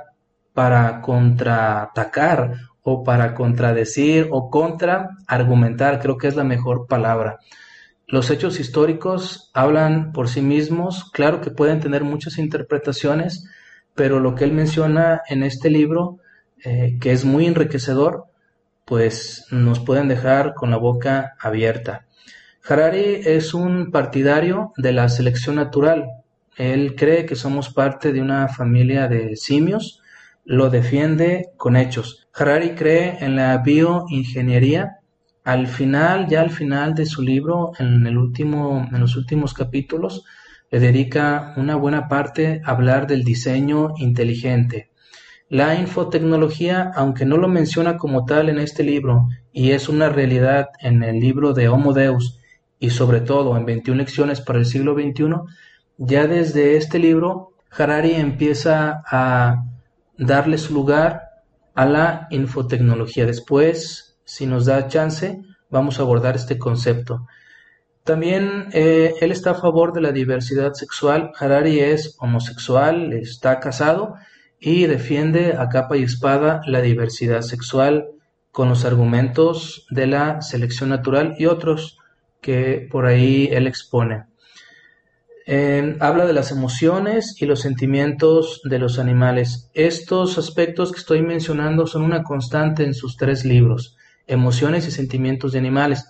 para 0.52 1.00
contraatacar 1.00 2.54
o 2.82 3.02
para 3.02 3.34
contradecir 3.34 4.28
o 4.30 4.50
contra 4.50 5.10
argumentar, 5.26 6.00
creo 6.00 6.18
que 6.18 6.28
es 6.28 6.36
la 6.36 6.44
mejor 6.44 6.86
palabra. 6.86 7.38
Los 8.06 8.30
hechos 8.30 8.60
históricos 8.60 9.50
hablan 9.54 10.12
por 10.12 10.28
sí 10.28 10.42
mismos, 10.42 11.10
claro 11.10 11.40
que 11.40 11.50
pueden 11.50 11.80
tener 11.80 12.04
muchas 12.04 12.36
interpretaciones, 12.36 13.48
pero 13.94 14.20
lo 14.20 14.34
que 14.34 14.44
él 14.44 14.52
menciona 14.52 15.22
en 15.28 15.42
este 15.42 15.70
libro, 15.70 16.18
eh, 16.62 16.98
que 17.00 17.12
es 17.12 17.24
muy 17.24 17.46
enriquecedor, 17.46 18.26
pues 18.84 19.46
nos 19.50 19.80
pueden 19.80 20.08
dejar 20.08 20.54
con 20.54 20.70
la 20.70 20.76
boca 20.76 21.34
abierta. 21.40 22.06
Harari 22.66 23.20
es 23.24 23.52
un 23.54 23.90
partidario 23.90 24.72
de 24.76 24.92
la 24.92 25.08
selección 25.08 25.56
natural. 25.56 26.06
Él 26.56 26.94
cree 26.96 27.26
que 27.26 27.36
somos 27.36 27.68
parte 27.68 28.12
de 28.12 28.20
una 28.20 28.48
familia 28.48 29.08
de 29.08 29.36
simios, 29.36 30.00
lo 30.44 30.70
defiende 30.70 31.50
con 31.56 31.76
hechos. 31.76 32.26
Harari 32.34 32.74
cree 32.74 33.18
en 33.20 33.36
la 33.36 33.58
bioingeniería. 33.58 34.98
Al 35.44 35.66
final, 35.66 36.26
ya 36.26 36.40
al 36.40 36.50
final 36.50 36.94
de 36.94 37.06
su 37.06 37.22
libro, 37.22 37.72
en, 37.78 38.06
el 38.06 38.16
último, 38.16 38.88
en 38.90 39.00
los 39.00 39.16
últimos 39.16 39.52
capítulos, 39.52 40.24
le 40.70 40.80
dedica 40.80 41.52
una 41.56 41.76
buena 41.76 42.08
parte 42.08 42.62
a 42.64 42.70
hablar 42.70 43.06
del 43.06 43.24
diseño 43.24 43.92
inteligente. 43.98 44.90
La 45.54 45.76
infotecnología, 45.76 46.90
aunque 46.96 47.24
no 47.24 47.36
lo 47.36 47.46
menciona 47.46 47.96
como 47.96 48.24
tal 48.24 48.48
en 48.48 48.58
este 48.58 48.82
libro, 48.82 49.28
y 49.52 49.70
es 49.70 49.88
una 49.88 50.08
realidad 50.08 50.70
en 50.80 51.04
el 51.04 51.20
libro 51.20 51.52
de 51.52 51.68
Homo 51.68 51.92
Deus, 51.92 52.40
y 52.80 52.90
sobre 52.90 53.20
todo 53.20 53.56
en 53.56 53.64
21 53.64 53.98
lecciones 53.98 54.40
para 54.40 54.58
el 54.58 54.66
siglo 54.66 54.94
XXI, 54.94 55.26
ya 55.96 56.26
desde 56.26 56.76
este 56.76 56.98
libro, 56.98 57.52
Harari 57.70 58.14
empieza 58.14 59.04
a 59.08 59.62
darle 60.18 60.58
su 60.58 60.74
lugar 60.74 61.22
a 61.76 61.86
la 61.86 62.26
infotecnología. 62.30 63.24
Después, 63.24 64.18
si 64.24 64.46
nos 64.46 64.66
da 64.66 64.88
chance, 64.88 65.40
vamos 65.70 66.00
a 66.00 66.02
abordar 66.02 66.34
este 66.34 66.58
concepto. 66.58 67.28
También 68.02 68.70
eh, 68.72 69.14
él 69.20 69.30
está 69.30 69.52
a 69.52 69.54
favor 69.54 69.92
de 69.92 70.00
la 70.00 70.10
diversidad 70.10 70.72
sexual. 70.72 71.30
Harari 71.38 71.78
es 71.78 72.16
homosexual, 72.18 73.12
está 73.12 73.60
casado 73.60 74.16
y 74.64 74.86
defiende 74.86 75.54
a 75.58 75.68
capa 75.68 75.96
y 75.96 76.02
espada 76.02 76.62
la 76.66 76.80
diversidad 76.80 77.42
sexual 77.42 78.08
con 78.50 78.68
los 78.68 78.84
argumentos 78.84 79.86
de 79.90 80.06
la 80.06 80.42
selección 80.42 80.88
natural 80.88 81.34
y 81.38 81.46
otros 81.46 81.98
que 82.40 82.88
por 82.90 83.06
ahí 83.06 83.48
él 83.52 83.66
expone 83.66 84.24
habla 86.00 86.26
de 86.26 86.32
las 86.32 86.50
emociones 86.50 87.40
y 87.40 87.46
los 87.46 87.60
sentimientos 87.60 88.62
de 88.64 88.78
los 88.78 88.98
animales. 88.98 89.70
Estos 89.74 90.38
aspectos 90.38 90.90
que 90.90 90.98
estoy 90.98 91.22
mencionando 91.22 91.86
son 91.86 92.02
una 92.02 92.22
constante 92.22 92.84
en 92.84 92.94
sus 92.94 93.16
tres 93.16 93.44
libros, 93.44 93.96
Emociones 94.26 94.86
y 94.88 94.90
Sentimientos 94.90 95.52
de 95.52 95.58
Animales. 95.58 96.08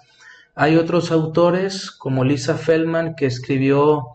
Hay 0.55 0.77
otros 0.77 1.11
autores, 1.11 1.91
como 1.91 2.23
Lisa 2.23 2.57
Feldman, 2.57 3.17
que 3.17 3.27
escribió 3.27 4.11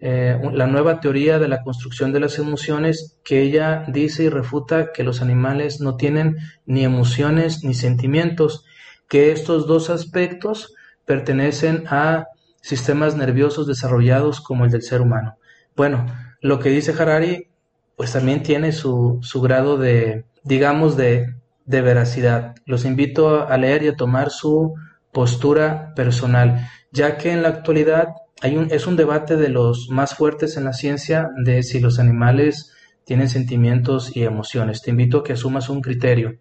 eh, 0.00 0.38
la 0.52 0.68
nueva 0.68 1.00
teoría 1.00 1.38
de 1.40 1.48
la 1.48 1.62
construcción 1.62 2.12
de 2.12 2.20
las 2.20 2.38
emociones, 2.38 3.18
que 3.24 3.42
ella 3.42 3.84
dice 3.88 4.24
y 4.24 4.28
refuta 4.28 4.92
que 4.92 5.02
los 5.02 5.20
animales 5.20 5.80
no 5.80 5.96
tienen 5.96 6.36
ni 6.66 6.84
emociones 6.84 7.64
ni 7.64 7.74
sentimientos, 7.74 8.64
que 9.08 9.32
estos 9.32 9.66
dos 9.66 9.90
aspectos 9.90 10.74
pertenecen 11.04 11.84
a 11.88 12.26
sistemas 12.60 13.16
nerviosos 13.16 13.66
desarrollados 13.66 14.40
como 14.40 14.64
el 14.64 14.70
del 14.70 14.82
ser 14.82 15.00
humano. 15.00 15.36
Bueno, 15.74 16.06
lo 16.40 16.60
que 16.60 16.70
dice 16.70 16.94
Harari, 16.96 17.48
pues 17.96 18.12
también 18.12 18.42
tiene 18.42 18.72
su, 18.72 19.18
su 19.22 19.40
grado 19.40 19.78
de, 19.78 20.24
digamos, 20.44 20.96
de, 20.96 21.34
de 21.64 21.80
veracidad. 21.82 22.54
Los 22.66 22.84
invito 22.84 23.48
a 23.48 23.56
leer 23.56 23.82
y 23.82 23.88
a 23.88 23.96
tomar 23.96 24.30
su 24.30 24.74
postura 25.12 25.92
personal, 25.96 26.68
ya 26.92 27.16
que 27.16 27.32
en 27.32 27.42
la 27.42 27.48
actualidad 27.48 28.08
hay 28.40 28.56
un, 28.56 28.70
es 28.70 28.86
un 28.86 28.96
debate 28.96 29.36
de 29.36 29.48
los 29.48 29.88
más 29.90 30.14
fuertes 30.14 30.56
en 30.56 30.64
la 30.64 30.72
ciencia 30.72 31.30
de 31.44 31.62
si 31.62 31.80
los 31.80 31.98
animales 31.98 32.72
tienen 33.04 33.28
sentimientos 33.28 34.14
y 34.14 34.22
emociones. 34.22 34.82
Te 34.82 34.90
invito 34.90 35.18
a 35.18 35.24
que 35.24 35.32
asumas 35.32 35.68
un 35.68 35.80
criterio. 35.80 36.38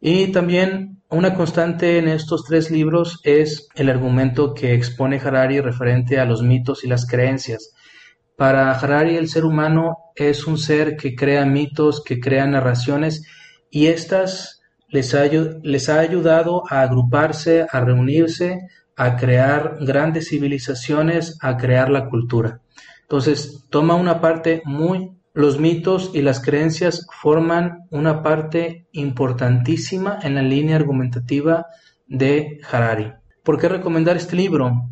Y 0.00 0.28
también 0.28 1.02
una 1.10 1.34
constante 1.34 1.98
en 1.98 2.08
estos 2.08 2.44
tres 2.44 2.70
libros 2.70 3.20
es 3.24 3.68
el 3.74 3.88
argumento 3.88 4.54
que 4.54 4.74
expone 4.74 5.18
Harari 5.18 5.60
referente 5.60 6.20
a 6.20 6.24
los 6.24 6.42
mitos 6.42 6.84
y 6.84 6.88
las 6.88 7.06
creencias. 7.06 7.72
Para 8.36 8.70
Harari 8.70 9.16
el 9.16 9.28
ser 9.28 9.44
humano 9.44 9.96
es 10.14 10.46
un 10.46 10.58
ser 10.58 10.96
que 10.96 11.16
crea 11.16 11.44
mitos, 11.44 12.04
que 12.04 12.20
crea 12.20 12.46
narraciones 12.46 13.26
y 13.70 13.88
ha, 13.88 14.24
les 15.62 15.88
ha 15.88 15.98
ayudado 15.98 16.62
a 16.70 16.82
agruparse, 16.82 17.66
a 17.70 17.80
reunirse, 17.80 18.60
a 18.98 19.16
crear 19.16 19.78
grandes 19.80 20.28
civilizaciones, 20.28 21.38
a 21.40 21.56
crear 21.56 21.88
la 21.88 22.08
cultura. 22.08 22.60
Entonces 23.02 23.64
toma 23.70 23.94
una 23.94 24.20
parte 24.20 24.60
muy 24.64 25.12
los 25.34 25.60
mitos 25.60 26.10
y 26.14 26.22
las 26.22 26.40
creencias 26.40 27.06
forman 27.22 27.86
una 27.90 28.24
parte 28.24 28.88
importantísima 28.90 30.18
en 30.24 30.34
la 30.34 30.42
línea 30.42 30.74
argumentativa 30.74 31.66
de 32.08 32.60
Harari. 32.68 33.12
¿Por 33.44 33.60
qué 33.60 33.68
recomendar 33.68 34.16
este 34.16 34.34
libro? 34.34 34.88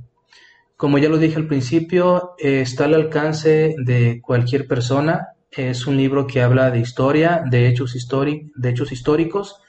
Como 0.77 0.99
ya 0.99 1.09
lo 1.09 1.19
dije 1.19 1.37
al 1.37 1.49
principio, 1.49 2.35
eh, 2.39 2.61
está 2.61 2.85
al 2.85 2.95
alcance 2.95 3.75
de 3.77 4.21
cualquier 4.23 4.69
persona. 4.69 5.31
Es 5.51 5.89
un 5.89 5.97
libro 5.97 6.29
que 6.29 6.43
habla 6.43 6.71
de 6.71 6.79
historia, 6.79 7.43
de 7.45 7.67
hechos, 7.67 7.93
de 7.95 8.71
hechos 8.71 8.93
históricos 8.93 9.61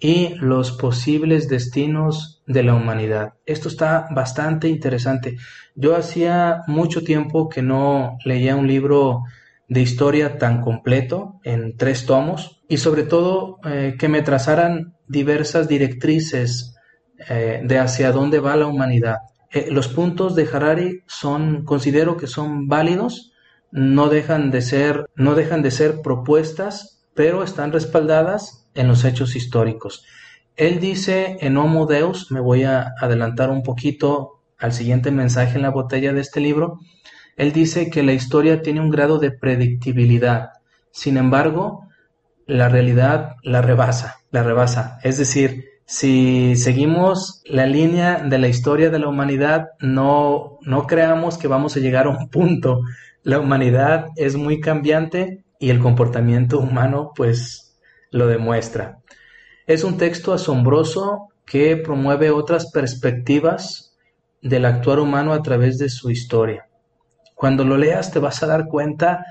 y 0.00 0.34
los 0.36 0.72
posibles 0.72 1.48
destinos 1.48 2.42
de 2.46 2.62
la 2.62 2.74
humanidad. 2.74 3.34
Esto 3.44 3.68
está 3.68 4.08
bastante 4.10 4.68
interesante. 4.68 5.36
Yo 5.74 5.94
hacía 5.94 6.62
mucho 6.66 7.04
tiempo 7.04 7.50
que 7.50 7.62
no 7.62 8.16
leía 8.24 8.56
un 8.56 8.66
libro 8.66 9.22
de 9.68 9.82
historia 9.82 10.38
tan 10.38 10.62
completo 10.62 11.38
en 11.44 11.76
tres 11.76 12.06
tomos 12.06 12.62
y 12.68 12.78
sobre 12.78 13.04
todo 13.04 13.58
eh, 13.64 13.96
que 13.98 14.08
me 14.08 14.22
trazaran 14.22 14.94
diversas 15.06 15.68
directrices 15.68 16.74
eh, 17.28 17.60
de 17.62 17.78
hacia 17.78 18.10
dónde 18.10 18.40
va 18.40 18.56
la 18.56 18.66
humanidad. 18.66 19.18
Eh, 19.52 19.68
los 19.70 19.88
puntos 19.88 20.34
de 20.34 20.48
Harari 20.50 21.02
son, 21.06 21.64
considero 21.64 22.16
que 22.16 22.26
son 22.26 22.68
válidos, 22.68 23.32
no 23.70 24.08
dejan 24.08 24.50
de 24.50 24.62
ser, 24.62 25.06
no 25.14 25.34
dejan 25.34 25.62
de 25.62 25.70
ser 25.70 26.00
propuestas, 26.02 27.04
pero 27.14 27.42
están 27.42 27.72
respaldadas 27.72 28.59
en 28.74 28.88
los 28.88 29.04
hechos 29.04 29.36
históricos. 29.36 30.04
Él 30.56 30.80
dice 30.80 31.38
en 31.40 31.56
Homo 31.56 31.86
Deus, 31.86 32.30
me 32.30 32.40
voy 32.40 32.64
a 32.64 32.92
adelantar 33.00 33.50
un 33.50 33.62
poquito 33.62 34.40
al 34.58 34.72
siguiente 34.72 35.10
mensaje 35.10 35.56
en 35.56 35.62
la 35.62 35.70
botella 35.70 36.12
de 36.12 36.20
este 36.20 36.40
libro, 36.40 36.78
él 37.36 37.52
dice 37.52 37.88
que 37.88 38.02
la 38.02 38.12
historia 38.12 38.60
tiene 38.60 38.80
un 38.80 38.90
grado 38.90 39.18
de 39.18 39.30
predictibilidad. 39.30 40.50
Sin 40.90 41.16
embargo, 41.16 41.86
la 42.46 42.68
realidad 42.68 43.36
la 43.42 43.62
rebasa, 43.62 44.16
la 44.30 44.42
rebasa. 44.42 44.98
Es 45.02 45.16
decir, 45.16 45.64
si 45.86 46.54
seguimos 46.56 47.42
la 47.46 47.66
línea 47.66 48.18
de 48.18 48.38
la 48.38 48.48
historia 48.48 48.90
de 48.90 48.98
la 48.98 49.08
humanidad, 49.08 49.68
no, 49.80 50.58
no 50.60 50.86
creamos 50.86 51.38
que 51.38 51.48
vamos 51.48 51.76
a 51.76 51.80
llegar 51.80 52.06
a 52.06 52.10
un 52.10 52.28
punto. 52.28 52.82
La 53.22 53.40
humanidad 53.40 54.08
es 54.16 54.36
muy 54.36 54.60
cambiante 54.60 55.42
y 55.58 55.70
el 55.70 55.78
comportamiento 55.78 56.58
humano 56.58 57.12
pues 57.16 57.69
lo 58.10 58.26
demuestra. 58.26 58.98
Es 59.66 59.84
un 59.84 59.96
texto 59.96 60.32
asombroso 60.32 61.28
que 61.46 61.76
promueve 61.76 62.30
otras 62.30 62.70
perspectivas 62.70 63.96
del 64.42 64.64
actuar 64.64 65.00
humano 65.00 65.32
a 65.32 65.42
través 65.42 65.78
de 65.78 65.88
su 65.88 66.10
historia. 66.10 66.68
Cuando 67.34 67.64
lo 67.64 67.76
leas 67.76 68.12
te 68.12 68.18
vas 68.18 68.42
a 68.42 68.46
dar 68.46 68.66
cuenta 68.66 69.24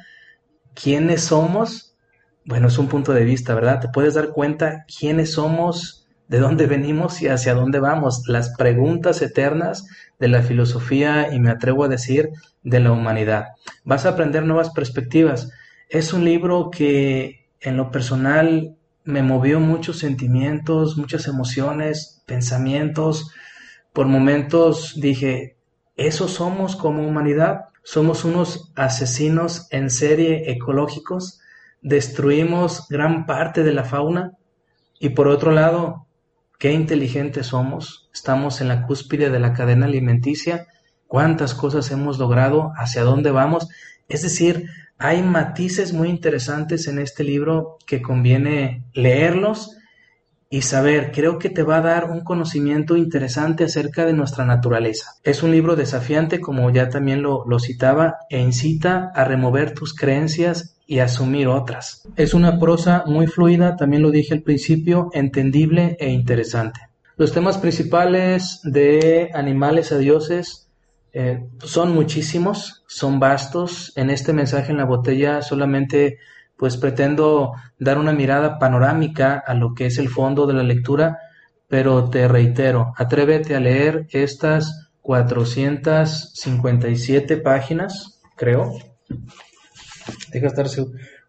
quiénes 0.74 1.24
somos. 1.26 1.96
Bueno, 2.46 2.68
es 2.68 2.78
un 2.78 2.88
punto 2.88 3.14
de 3.14 3.24
vista, 3.24 3.54
¿verdad? 3.54 3.80
Te 3.80 3.90
puedes 3.90 4.14
dar 4.14 4.30
cuenta 4.30 4.86
quiénes 4.88 5.34
somos, 5.34 6.08
de 6.28 6.40
dónde 6.40 6.68
venimos 6.68 7.22
y 7.22 7.28
hacia 7.28 7.54
dónde 7.54 7.80
vamos. 7.80 8.24
Las 8.28 8.56
preguntas 8.56 9.22
eternas 9.22 9.88
de 10.20 10.28
la 10.28 10.42
filosofía 10.42 11.34
y 11.34 11.40
me 11.40 11.50
atrevo 11.50 11.84
a 11.84 11.90
decir 11.90 12.30
de 12.64 12.80
la 12.80 12.92
humanidad. 12.92 13.48
Vas 13.84 14.06
a 14.06 14.10
aprender 14.10 14.44
nuevas 14.44 14.70
perspectivas. 14.72 15.50
Es 15.90 16.14
un 16.14 16.24
libro 16.24 16.70
que 16.70 17.39
en 17.62 17.78
lo 17.78 17.92
personal 17.92 18.76
me 19.04 19.24
movió 19.24 19.60
muchos 19.60 20.00
sentimientos, 20.00 20.98
muchas 20.98 21.28
emociones, 21.28 22.24
pensamientos. 22.26 23.32
Por 23.94 24.08
momentos 24.08 24.94
dije, 25.00 25.58
¿eso 25.96 26.28
somos 26.28 26.76
como 26.76 27.08
humanidad? 27.08 27.66
Somos 27.84 28.24
unos 28.24 28.72
asesinos 28.76 29.68
en 29.72 29.90
serie 29.90 30.52
ecológicos, 30.52 31.40
destruimos 31.82 32.88
gran 32.90 33.26
parte 33.26 33.64
de 33.64 33.74
la 33.74 33.84
fauna 33.84 34.34
y 35.00 35.10
por 35.10 35.28
otro 35.28 35.52
lado, 35.52 36.08
qué 36.60 36.74
inteligentes 36.74 37.48
somos, 37.48 38.10
estamos 38.14 38.60
en 38.60 38.68
la 38.68 38.86
cúspide 38.86 39.30
de 39.30 39.40
la 39.40 39.54
cadena 39.54 39.86
alimenticia, 39.86 40.68
cuántas 41.08 41.56
cosas 41.56 41.90
hemos 41.90 42.20
logrado, 42.20 42.74
hacia 42.76 43.04
dónde 43.04 43.32
vamos. 43.32 43.70
Es 44.10 44.24
decir, 44.24 44.70
hay 44.98 45.24
matices 45.24 45.94
muy 45.94 46.10
interesantes 46.10 46.88
en 46.88 47.00
este 47.00 47.24
libro 47.24 47.78
que 47.86 48.02
conviene 48.02 48.84
leerlos 48.94 49.78
y 50.50 50.64
saber, 50.64 51.12
creo 51.12 51.38
que 51.38 51.50
te 51.50 51.62
va 51.62 51.78
a 51.78 51.82
dar 51.82 52.10
un 52.10 52.22
conocimiento 52.22 52.98
interesante 52.98 53.64
acerca 53.64 54.06
de 54.06 54.14
nuestra 54.14 54.46
naturaleza. 54.46 55.12
Es 55.24 55.44
un 55.44 55.52
libro 55.52 55.76
desafiante, 55.76 56.42
como 56.42 56.72
ya 56.72 56.90
también 56.90 57.22
lo, 57.22 57.60
citaba, 57.60 58.18
e 58.30 58.40
incita 58.40 59.12
a 59.14 59.24
remover 59.26 59.76
tus 59.76 59.94
creencias 59.94 60.76
y 60.88 61.00
asumir 61.00 61.48
otras. 61.48 62.02
Es 62.16 62.34
una 62.34 62.60
prosa 62.60 63.04
muy 63.06 63.28
fluida, 63.28 63.76
también 63.76 64.02
lo 64.02 64.10
dije 64.10 64.34
al 64.34 64.42
principio, 64.42 65.10
entendible 65.14 65.96
e 66.00 66.10
interesante. 66.10 66.80
Los 67.16 67.32
temas 67.32 67.60
principales 67.60 68.62
de 68.64 69.30
Animales 69.36 69.92
a 69.92 70.00
Dioses 70.00 70.69
eh, 71.14 71.48
son 71.64 71.94
muchísimos, 71.94 72.84
son 72.88 73.20
vastos. 73.20 73.94
En 73.96 74.10
este 74.10 74.34
mensaje 74.34 74.72
en 74.72 74.78
la 74.78 74.86
botella 74.86 75.42
solamente 75.42 76.20
pues 76.60 76.78
pretendo 76.78 77.54
dar 77.80 77.98
una 77.98 78.12
mirada 78.12 78.60
panorámica 78.60 79.42
a 79.46 79.54
lo 79.54 79.74
que 79.74 79.86
es 79.86 79.98
el 79.98 80.10
fondo 80.10 80.46
de 80.46 80.54
la 80.54 80.64
lectura, 80.64 81.20
pero 81.70 82.10
te 82.10 82.28
reitero, 82.28 82.92
atrévete 82.98 83.56
a 83.56 83.62
leer 83.62 84.08
estas 84.12 84.90
457 85.02 87.38
páginas, 87.38 88.20
creo. 88.36 88.74
Deja 90.32 90.48
estar 90.48 90.68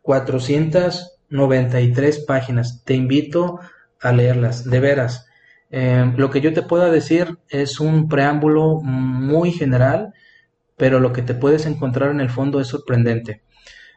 493 0.03 2.19
páginas. 2.27 2.83
Te 2.85 2.95
invito 2.95 3.61
a 4.01 4.11
leerlas, 4.13 4.65
de 4.65 4.81
veras. 4.81 5.29
Eh, 5.71 6.13
lo 6.17 6.31
que 6.31 6.41
yo 6.41 6.53
te 6.53 6.63
pueda 6.63 6.91
decir 6.91 7.39
es 7.49 7.81
un 7.81 8.09
preámbulo 8.09 8.81
muy 8.83 9.53
general, 9.53 10.13
pero 10.77 10.99
lo 10.99 11.13
que 11.13 11.23
te 11.23 11.35
puedes 11.35 11.67
encontrar 11.67 12.11
en 12.11 12.21
el 12.21 12.31
fondo 12.31 12.61
es 12.61 12.69
sorprendente. 12.69 13.43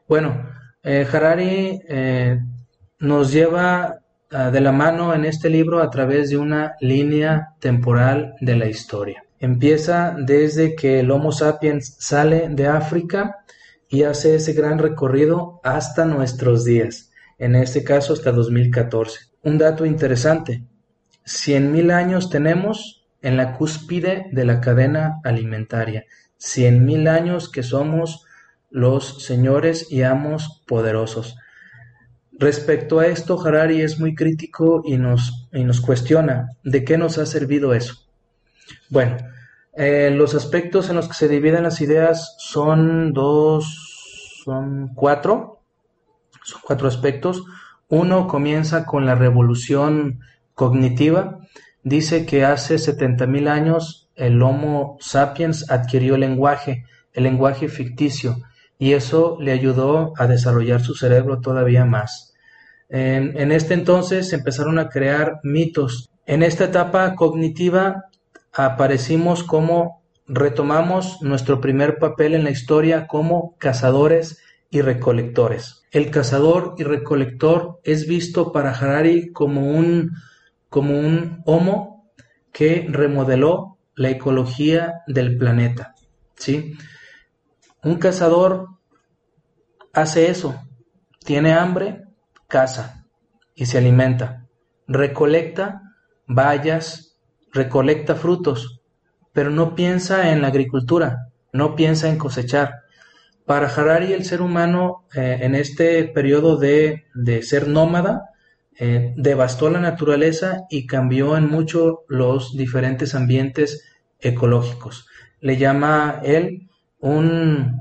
Bueno, 0.08 0.50
eh, 0.84 1.08
Harari 1.12 1.82
eh, 1.88 2.40
nos 3.00 3.32
lleva 3.32 4.00
ah, 4.32 4.52
de 4.52 4.62
la 4.62 4.72
mano 4.72 5.14
en 5.14 5.26
este 5.26 5.50
libro 5.50 5.82
a 5.82 5.90
través 5.90 6.30
de 6.30 6.38
una 6.38 6.74
línea 6.82 7.54
temporal 7.60 8.36
de 8.42 8.56
la 8.56 8.68
historia. 8.68 9.24
Empieza 9.40 10.16
desde 10.18 10.76
que 10.76 11.00
el 11.00 11.12
Homo 11.12 11.32
sapiens 11.32 11.96
sale 12.00 12.50
de 12.50 12.68
África 12.68 13.44
y 13.90 14.04
hace 14.04 14.36
ese 14.36 14.54
gran 14.54 14.78
recorrido 14.80 15.60
hasta 15.64 16.06
nuestros 16.06 16.66
días, 16.66 17.12
en 17.38 17.56
este 17.56 17.84
caso 17.84 18.14
hasta 18.14 18.32
2014. 18.32 19.20
Un 19.44 19.58
dato 19.58 19.86
interesante, 19.86 20.64
100.000 21.26 21.92
años 21.92 22.30
tenemos 22.30 23.06
en 23.22 23.38
la 23.38 23.54
cúspide 23.54 24.28
de 24.32 24.46
la 24.46 24.60
cadena 24.62 25.20
alimentaria, 25.24 26.06
100.000 26.40 27.08
años 27.08 27.50
que 27.50 27.64
somos 27.64 28.26
los 28.70 29.24
señores 29.24 29.92
y 29.92 30.04
amos 30.04 30.64
poderosos. 30.68 31.38
Respecto 32.34 33.00
a 33.00 33.08
esto, 33.08 33.40
Harari 33.46 33.82
es 33.82 34.00
muy 34.00 34.16
crítico 34.16 34.82
y 34.84 34.98
nos, 34.98 35.48
y 35.54 35.64
nos 35.64 35.80
cuestiona 35.80 36.50
de 36.64 36.84
qué 36.84 36.98
nos 36.98 37.18
ha 37.18 37.26
servido 37.26 37.74
eso. 37.74 37.96
Bueno, 38.90 39.18
eh, 39.76 40.12
los 40.14 40.36
aspectos 40.36 40.90
en 40.90 40.96
los 40.96 41.08
que 41.08 41.14
se 41.14 41.28
dividen 41.28 41.64
las 41.64 41.80
ideas 41.82 42.36
son 42.40 43.14
dos, 43.14 44.42
son 44.44 44.90
cuatro, 44.96 45.62
son 46.44 46.62
cuatro 46.64 46.88
aspectos. 46.88 47.44
Uno 47.88 48.28
comienza 48.28 48.86
con 48.86 49.06
la 49.06 49.16
revolución 49.16 50.20
cognitiva. 50.54 51.40
Dice 51.84 52.26
que 52.26 52.46
hace 52.46 52.76
70.000 52.76 53.48
años 53.50 54.10
el 54.16 54.42
Homo 54.42 54.98
sapiens 55.00 55.70
adquirió 55.70 56.18
lenguaje, 56.18 56.86
el 57.14 57.24
lenguaje 57.24 57.68
ficticio, 57.68 58.38
y 58.78 58.94
eso 58.94 59.38
le 59.40 59.52
ayudó 59.52 60.14
a 60.18 60.28
desarrollar 60.28 60.82
su 60.82 60.96
cerebro 60.96 61.40
todavía 61.40 61.86
más. 61.86 62.34
En, 62.90 63.52
este 63.52 63.74
entonces 63.74 64.34
empezaron 64.34 64.78
a 64.78 64.90
crear 64.90 65.40
mitos. 65.44 66.10
En 66.26 66.44
esta 66.44 66.66
etapa 66.66 67.16
cognitiva 67.16 68.06
aparecimos 68.52 69.44
como 69.44 70.04
retomamos 70.28 71.22
nuestro 71.22 71.60
primer 71.60 71.98
papel 71.98 72.36
en 72.36 72.44
la 72.44 72.52
historia 72.52 73.08
como 73.08 73.56
cazadores 73.58 74.42
y 74.70 74.82
recolectores. 74.82 75.84
El 75.92 76.12
cazador 76.12 76.76
y 76.78 76.84
recolector 76.84 77.80
es 77.84 78.08
visto 78.08 78.52
para 78.52 78.72
Harari 78.72 79.32
como 79.32 79.72
un, 79.72 80.12
como 80.74 80.98
un 80.98 81.44
homo 81.46 82.12
que 82.52 82.88
remodeló 82.90 83.78
la 83.94 84.10
ecología 84.10 85.04
del 85.06 85.38
planeta. 85.38 85.94
¿sí? 86.36 86.74
Un 87.84 88.00
cazador 88.00 88.70
hace 89.94 90.32
eso, 90.32 90.60
tiene 91.24 91.54
hambre, 91.54 92.06
caza 92.48 93.06
y 93.54 93.68
se 93.68 93.78
alimenta, 93.78 94.48
recolecta 94.88 95.84
bayas, 96.26 97.20
recolecta 97.52 98.16
frutos, 98.16 98.82
pero 99.32 99.52
no 99.52 99.76
piensa 99.76 100.32
en 100.32 100.42
la 100.42 100.48
agricultura, 100.48 101.28
no 101.52 101.76
piensa 101.76 102.10
en 102.10 102.18
cosechar. 102.18 102.80
Para 103.46 103.68
Harari 103.68 104.12
el 104.12 104.26
ser 104.26 104.42
humano 104.42 105.06
eh, 105.14 105.38
en 105.42 105.54
este 105.54 106.06
periodo 106.06 106.58
de, 106.58 107.06
ser 107.44 107.68
nómada 107.68 108.33
eh, 108.80 109.14
devastó 109.18 109.70
la 109.70 109.80
naturaleza 109.80 110.64
y 110.70 110.88
cambió 110.88 111.38
en 111.38 111.48
mucho 111.48 112.06
los 112.08 112.58
diferentes 112.58 113.14
ambientes 113.14 113.88
ecológicos. 114.20 115.08
Le 115.42 115.58
llama 115.58 116.22
él 116.24 116.70
un 117.00 117.80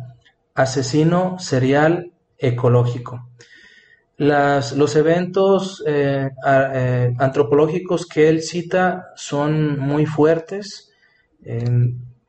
asesino 0.55 1.39
serial 1.39 2.13
ecológico. 2.37 3.29
los 4.19 4.97
eventos 4.97 5.83
eh, 5.87 6.31
eh, 6.47 7.15
antropológicos 7.19 8.07
que 8.07 8.29
él 8.29 8.43
cita 8.43 9.07
son 9.17 9.79
muy 9.79 10.05
fuertes. 10.05 10.93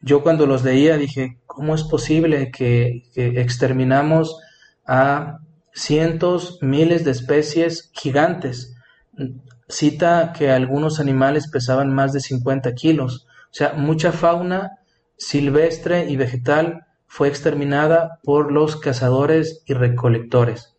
yo 0.01 0.23
cuando 0.23 0.45
los 0.45 0.63
leía 0.63 0.97
dije, 0.97 1.39
¿cómo 1.45 1.75
es 1.75 1.83
posible 1.83 2.49
que 2.51 3.03
exterminamos 3.15 4.39
a 4.85 5.39
cientos, 5.73 6.59
miles 6.61 7.03
de 7.03 7.11
especies 7.11 7.91
gigantes? 7.93 8.75
Cita 9.67 10.33
que 10.37 10.51
algunos 10.51 10.99
animales 10.99 11.49
pesaban 11.49 11.93
más 11.93 12.13
de 12.13 12.19
50 12.19 12.73
kilos. 12.73 13.27
O 13.45 13.53
sea, 13.53 13.73
mucha 13.73 14.11
fauna 14.11 14.79
silvestre 15.17 16.09
y 16.09 16.17
vegetal 16.17 16.85
fue 17.07 17.27
exterminada 17.27 18.19
por 18.23 18.51
los 18.51 18.75
cazadores 18.75 19.63
y 19.65 19.73
recolectores. 19.73 20.75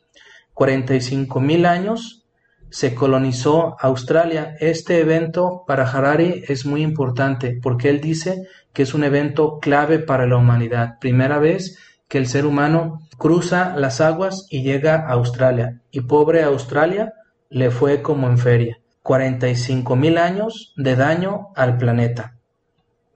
45 0.54 1.40
mil 1.40 1.66
años 1.66 2.24
se 2.70 2.94
colonizó 2.94 3.76
Australia. 3.80 4.56
Este 4.58 4.98
evento 4.98 5.62
para 5.66 5.88
Harari 5.88 6.42
es 6.48 6.66
muy 6.66 6.82
importante 6.82 7.58
porque 7.62 7.88
él 7.88 8.00
dice 8.00 8.48
que 8.72 8.82
es 8.82 8.94
un 8.94 9.04
evento 9.04 9.60
clave 9.60 10.00
para 10.00 10.26
la 10.26 10.36
humanidad. 10.36 10.98
Primera 11.00 11.38
vez 11.38 11.78
que 12.14 12.18
el 12.18 12.28
ser 12.28 12.46
humano 12.46 13.00
cruza 13.18 13.74
las 13.76 14.00
aguas 14.00 14.46
y 14.48 14.62
llega 14.62 15.00
a 15.00 15.14
Australia. 15.14 15.80
Y 15.90 16.02
pobre 16.02 16.44
Australia 16.44 17.12
le 17.50 17.72
fue 17.72 18.02
como 18.02 18.28
en 18.28 18.38
feria. 18.38 18.78
45 19.02 19.96
mil 19.96 20.16
años 20.18 20.72
de 20.76 20.94
daño 20.94 21.48
al 21.56 21.76
planeta. 21.76 22.36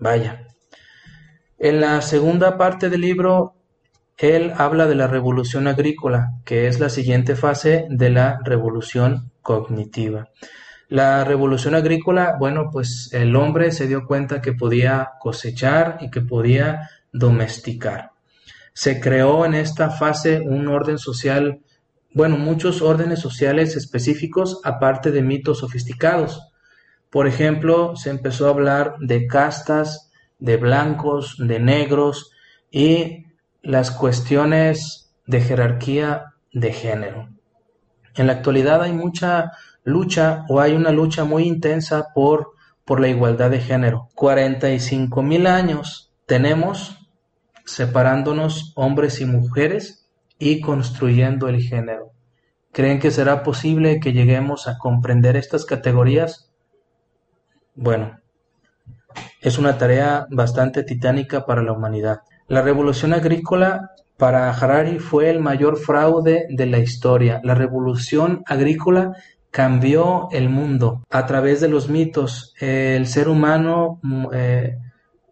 Vaya. 0.00 0.48
En 1.58 1.80
la 1.80 2.02
segunda 2.02 2.58
parte 2.58 2.90
del 2.90 3.02
libro, 3.02 3.54
él 4.16 4.52
habla 4.56 4.88
de 4.88 4.96
la 4.96 5.06
revolución 5.06 5.68
agrícola, 5.68 6.32
que 6.44 6.66
es 6.66 6.80
la 6.80 6.88
siguiente 6.88 7.36
fase 7.36 7.86
de 7.90 8.10
la 8.10 8.40
revolución 8.44 9.30
cognitiva. 9.42 10.30
La 10.88 11.22
revolución 11.22 11.76
agrícola, 11.76 12.34
bueno, 12.36 12.70
pues 12.72 13.10
el 13.12 13.36
hombre 13.36 13.70
se 13.70 13.86
dio 13.86 14.08
cuenta 14.08 14.42
que 14.42 14.54
podía 14.54 15.10
cosechar 15.20 15.98
y 16.00 16.10
que 16.10 16.20
podía 16.20 16.90
domesticar. 17.12 18.17
Se 18.78 19.00
creó 19.00 19.44
en 19.44 19.54
esta 19.54 19.90
fase 19.90 20.38
un 20.38 20.68
orden 20.68 20.98
social, 20.98 21.62
bueno, 22.14 22.38
muchos 22.38 22.80
órdenes 22.80 23.18
sociales 23.18 23.74
específicos 23.74 24.60
aparte 24.62 25.10
de 25.10 25.20
mitos 25.20 25.58
sofisticados. 25.58 26.52
Por 27.10 27.26
ejemplo, 27.26 27.96
se 27.96 28.10
empezó 28.10 28.46
a 28.46 28.50
hablar 28.50 28.94
de 29.00 29.26
castas, 29.26 30.12
de 30.38 30.58
blancos, 30.58 31.34
de 31.38 31.58
negros 31.58 32.30
y 32.70 33.24
las 33.62 33.90
cuestiones 33.90 35.12
de 35.26 35.40
jerarquía 35.40 36.34
de 36.52 36.72
género. 36.72 37.30
En 38.14 38.28
la 38.28 38.34
actualidad 38.34 38.80
hay 38.80 38.92
mucha 38.92 39.50
lucha 39.82 40.44
o 40.48 40.60
hay 40.60 40.74
una 40.74 40.92
lucha 40.92 41.24
muy 41.24 41.48
intensa 41.48 42.06
por, 42.14 42.52
por 42.84 43.00
la 43.00 43.08
igualdad 43.08 43.50
de 43.50 43.58
género. 43.58 44.08
45 44.14 45.20
mil 45.24 45.48
años 45.48 46.12
tenemos 46.26 46.97
separándonos 47.68 48.72
hombres 48.76 49.20
y 49.20 49.26
mujeres 49.26 50.08
y 50.38 50.60
construyendo 50.60 51.48
el 51.48 51.60
género. 51.60 52.12
¿Creen 52.72 52.98
que 52.98 53.10
será 53.10 53.42
posible 53.42 54.00
que 54.00 54.12
lleguemos 54.12 54.68
a 54.68 54.78
comprender 54.78 55.36
estas 55.36 55.64
categorías? 55.64 56.50
Bueno, 57.74 58.18
es 59.40 59.58
una 59.58 59.76
tarea 59.78 60.26
bastante 60.30 60.82
titánica 60.82 61.44
para 61.44 61.62
la 61.62 61.72
humanidad. 61.72 62.20
La 62.46 62.62
revolución 62.62 63.12
agrícola 63.12 63.90
para 64.16 64.50
Harari 64.50 64.98
fue 64.98 65.30
el 65.30 65.40
mayor 65.40 65.76
fraude 65.76 66.46
de 66.48 66.66
la 66.66 66.78
historia. 66.78 67.40
La 67.44 67.54
revolución 67.54 68.42
agrícola 68.46 69.12
cambió 69.50 70.28
el 70.32 70.48
mundo 70.48 71.04
a 71.10 71.26
través 71.26 71.60
de 71.60 71.68
los 71.68 71.88
mitos. 71.88 72.54
El 72.58 73.06
ser 73.06 73.28
humano 73.28 74.00
eh, 74.32 74.78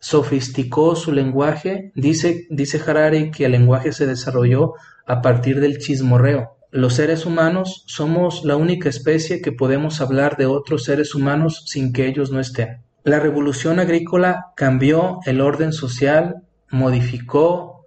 sofisticó 0.07 0.95
su 0.95 1.11
lenguaje. 1.11 1.91
Dice, 1.97 2.47
dice 2.49 2.81
Harari 2.87 3.33
que 3.33 3.47
el 3.47 3.53
lenguaje 3.53 3.91
se 3.91 4.07
desarrolló 4.07 4.75
a 5.05 5.21
partir 5.21 5.59
del 5.59 5.79
chismorreo. 5.79 6.59
Los 6.71 6.95
seres 6.95 7.27
humanos 7.27 7.83
somos 7.89 8.45
la 8.45 8.55
única 8.55 8.89
especie 8.89 9.43
que 9.43 9.51
podemos 9.51 10.01
hablar 10.01 10.37
de 10.37 10.47
otros 10.47 10.85
seres 10.85 11.17
humanos 11.17 11.65
sin 11.67 11.93
que 11.93 12.07
ellos 12.07 12.31
no 12.31 12.39
estén. 12.39 12.85
La 13.03 13.19
revolución 13.19 13.81
agrícola 13.81 14.53
cambió 14.55 15.19
el 15.27 15.41
orden 15.41 15.73
social, 15.73 16.37
modificó 16.71 17.85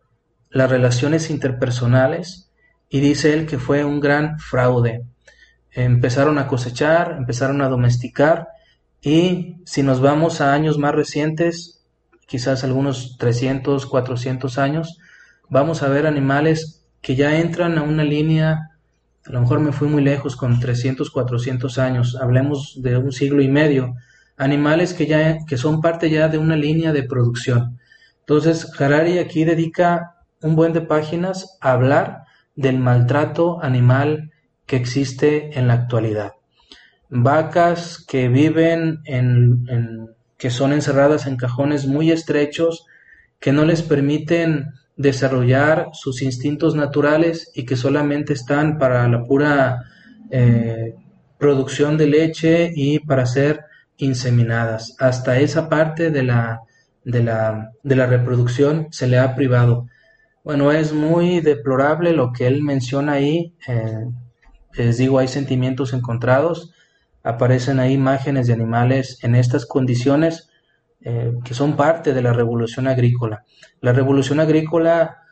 las 0.50 0.70
relaciones 0.70 1.30
interpersonales 1.30 2.52
y 2.90 3.00
dice 3.00 3.34
él 3.34 3.46
que 3.46 3.60
fue 3.60 3.86
un 3.86 4.02
gran 4.02 4.40
fraude. 4.40 5.06
Empezaron 5.72 6.38
a 6.38 6.48
cosechar, 6.48 7.16
empezaron 7.18 7.62
a 7.62 7.70
domesticar 7.70 8.50
y 9.02 9.56
si 9.66 9.84
nos 9.84 10.02
vamos 10.02 10.42
a 10.42 10.54
años 10.54 10.78
más 10.78 10.94
recientes, 10.94 11.79
quizás 12.30 12.64
algunos 12.64 13.18
300, 13.18 13.86
400 13.88 14.58
años, 14.58 15.00
vamos 15.50 15.84
a 15.84 15.90
ver 15.90 16.06
animales 16.06 16.86
que 17.02 17.16
ya 17.16 17.40
entran 17.40 17.78
a 17.78 17.84
una 17.84 18.04
línea, 18.04 18.70
a 19.26 19.32
lo 19.32 19.42
mejor 19.42 19.60
me 19.60 19.72
fui 19.72 19.88
muy 19.88 20.04
lejos 20.04 20.36
con 20.36 20.60
300, 20.60 21.10
400 21.10 21.80
años, 21.80 22.18
hablemos 22.22 22.82
de 22.82 22.98
un 22.98 23.12
siglo 23.12 23.42
y 23.42 23.48
medio, 23.48 23.96
animales 24.38 24.94
que 24.94 25.08
ya 25.08 25.40
que 25.46 25.58
son 25.58 25.82
parte 25.82 26.10
ya 26.10 26.30
de 26.30 26.38
una 26.38 26.56
línea 26.56 26.94
de 26.94 27.04
producción. 27.04 27.80
Entonces, 28.20 28.72
Harari 28.80 29.18
aquí 29.18 29.44
dedica 29.44 30.16
un 30.42 30.56
buen 30.56 30.72
de 30.72 30.82
páginas 30.82 31.58
a 31.62 31.72
hablar 31.72 32.24
del 32.56 32.78
maltrato 32.78 33.62
animal 33.64 34.32
que 34.66 34.76
existe 34.76 35.58
en 35.58 35.68
la 35.68 35.74
actualidad. 35.74 36.34
Vacas 37.10 38.06
que 38.08 38.28
viven 38.28 39.00
en, 39.06 39.66
que 40.40 40.50
son 40.50 40.74
encerradas 40.74 41.28
en 41.28 41.36
cajones 41.36 41.86
muy 41.86 42.12
estrechos 42.12 42.88
que 43.40 43.52
no 43.52 43.66
les 43.66 43.84
permiten 43.84 44.72
desarrollar 44.96 45.90
sus 45.94 46.22
instintos 46.22 46.76
naturales 46.76 47.52
y 47.54 47.66
que 47.66 47.76
solamente 47.76 48.34
están 48.34 48.78
para 48.78 49.08
la 49.08 49.24
pura 49.24 49.84
eh, 50.32 50.96
producción 51.38 51.98
de 51.98 52.08
leche 52.08 52.72
y 52.74 53.00
para 53.00 53.24
hacer 53.24 53.66
inseminadas. 53.98 54.96
Hasta 54.98 55.40
esa 55.40 55.70
parte 55.70 56.10
de 56.10 56.24
la, 56.24 56.62
de 57.04 57.22
la, 57.22 57.72
de 57.84 57.96
la 57.96 58.06
reproducción 58.06 58.88
se 58.92 59.08
le 59.08 59.20
ha 59.20 59.36
privado. 59.36 59.88
Bueno, 60.44 60.72
es 60.72 60.94
muy 60.94 61.42
deplorable 61.42 62.14
lo 62.14 62.32
que 62.32 62.48
él 62.48 62.64
menciona 62.64 63.14
ahí. 63.14 63.54
Eh, 63.68 64.06
les 64.74 64.98
digo, 64.98 65.20
hay 65.20 65.28
sentimientos 65.28 65.92
encontrados. 65.94 66.74
Aparecen 67.30 67.80
ahí 67.80 67.94
imágenes 67.94 68.48
de 68.48 68.54
animales 68.54 69.24
en 69.24 69.36
estas 69.36 69.66
condiciones 69.66 70.50
eh, 71.02 71.32
que 71.46 71.54
son 71.54 71.76
parte 71.76 72.14
de 72.14 72.22
la 72.22 72.34
revolución 72.34 72.88
agrícola. 72.88 73.46
La 73.82 73.94
revolución 73.94 74.40
agrícola 74.40 75.24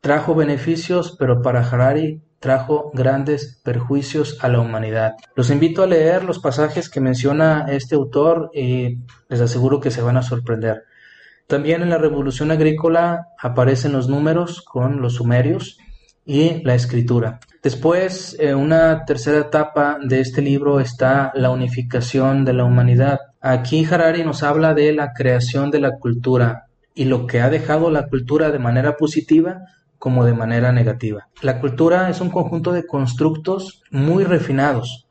trajo 0.00 0.34
beneficios, 0.34 1.16
pero 1.18 1.42
para 1.42 1.60
Harari 1.60 2.22
trajo 2.38 2.90
grandes 2.94 3.60
perjuicios 3.64 4.38
a 4.40 4.48
la 4.48 4.60
humanidad. 4.60 5.14
Los 5.36 5.50
invito 5.50 5.82
a 5.82 5.86
leer 5.86 6.24
los 6.24 6.38
pasajes 6.38 6.88
que 6.88 7.00
menciona 7.00 7.66
este 7.68 7.94
autor 7.94 8.50
y 8.54 8.98
les 9.28 9.40
aseguro 9.40 9.80
que 9.80 9.90
se 9.90 10.02
van 10.02 10.16
a 10.16 10.22
sorprender. 10.22 10.84
También 11.46 11.82
en 11.82 11.90
la 11.90 11.98
revolución 11.98 12.50
agrícola 12.50 13.28
aparecen 13.38 13.92
los 13.92 14.08
números 14.08 14.62
con 14.62 15.02
los 15.02 15.16
sumerios 15.16 15.78
y 16.24 16.62
la 16.62 16.74
escritura. 16.74 17.40
Después, 17.62 18.36
en 18.38 18.56
una 18.56 19.04
tercera 19.04 19.38
etapa 19.38 19.98
de 20.02 20.20
este 20.20 20.42
libro 20.42 20.80
está 20.80 21.32
la 21.34 21.50
unificación 21.50 22.44
de 22.44 22.52
la 22.52 22.64
humanidad. 22.64 23.20
Aquí 23.40 23.84
Harari 23.84 24.24
nos 24.24 24.42
habla 24.42 24.74
de 24.74 24.92
la 24.92 25.12
creación 25.12 25.70
de 25.70 25.80
la 25.80 25.98
cultura 25.98 26.66
y 26.94 27.04
lo 27.04 27.26
que 27.26 27.40
ha 27.40 27.50
dejado 27.50 27.90
la 27.90 28.08
cultura 28.08 28.50
de 28.50 28.58
manera 28.58 28.96
positiva 28.96 29.62
como 29.98 30.24
de 30.24 30.34
manera 30.34 30.72
negativa. 30.72 31.28
La 31.42 31.60
cultura 31.60 32.10
es 32.10 32.20
un 32.20 32.30
conjunto 32.30 32.72
de 32.72 32.86
constructos 32.86 33.82
muy 33.90 34.24
refinados. 34.24 35.06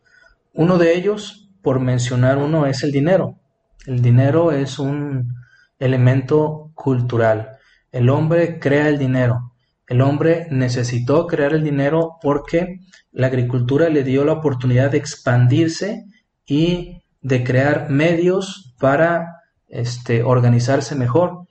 Uno 0.53 0.77
de 0.77 0.95
ellos, 0.95 1.49
por 1.61 1.79
mencionar 1.79 2.37
uno, 2.37 2.65
es 2.65 2.83
el 2.83 2.91
dinero. 2.91 3.37
El 3.85 4.01
dinero 4.01 4.51
es 4.51 4.79
un 4.79 5.33
elemento 5.79 6.71
cultural. 6.73 7.57
El 7.91 8.09
hombre 8.09 8.59
crea 8.59 8.89
el 8.89 8.99
dinero. 8.99 9.50
El 9.87 10.01
hombre 10.01 10.47
necesitó 10.51 11.27
crear 11.27 11.53
el 11.53 11.63
dinero 11.63 12.17
porque 12.21 12.79
la 13.11 13.27
agricultura 13.27 13.89
le 13.89 14.03
dio 14.03 14.23
la 14.23 14.33
oportunidad 14.33 14.91
de 14.91 14.97
expandirse 14.97 16.05
y 16.45 17.01
de 17.21 17.43
crear 17.43 17.89
medios 17.89 18.73
para 18.79 19.41
este, 19.67 20.23
organizarse 20.23 20.95
mejor 20.95 21.47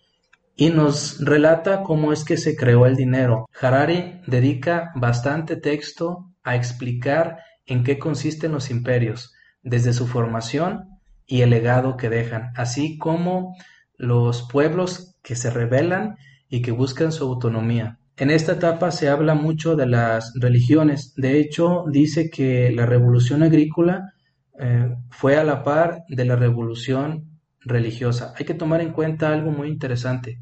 y 0.56 0.70
nos 0.70 1.24
relata 1.24 1.82
cómo 1.82 2.12
es 2.12 2.24
que 2.24 2.36
se 2.36 2.56
creó 2.56 2.86
el 2.86 2.96
dinero. 2.96 3.48
Harari 3.60 4.20
dedica 4.26 4.90
bastante 4.94 5.56
texto 5.56 6.30
a 6.42 6.56
explicar 6.56 7.38
en 7.66 7.84
qué 7.84 7.98
consisten 7.98 8.52
los 8.52 8.70
imperios, 8.70 9.32
desde 9.62 9.92
su 9.92 10.06
formación 10.06 11.00
y 11.26 11.42
el 11.42 11.50
legado 11.50 11.96
que 11.96 12.08
dejan, 12.08 12.52
así 12.56 12.98
como 12.98 13.56
los 13.96 14.48
pueblos 14.50 15.14
que 15.22 15.36
se 15.36 15.50
rebelan 15.50 16.16
y 16.48 16.62
que 16.62 16.72
buscan 16.72 17.12
su 17.12 17.24
autonomía. 17.24 17.99
En 18.20 18.28
esta 18.28 18.52
etapa 18.52 18.90
se 18.90 19.08
habla 19.08 19.32
mucho 19.32 19.76
de 19.76 19.86
las 19.86 20.34
religiones. 20.38 21.14
De 21.16 21.40
hecho, 21.40 21.84
dice 21.90 22.28
que 22.28 22.70
la 22.70 22.84
revolución 22.84 23.42
agrícola 23.42 24.12
eh, 24.58 24.94
fue 25.08 25.38
a 25.38 25.42
la 25.44 25.64
par 25.64 26.04
de 26.06 26.26
la 26.26 26.36
revolución 26.36 27.40
religiosa. 27.60 28.34
Hay 28.36 28.44
que 28.44 28.52
tomar 28.52 28.82
en 28.82 28.92
cuenta 28.92 29.32
algo 29.32 29.52
muy 29.52 29.68
interesante. 29.68 30.38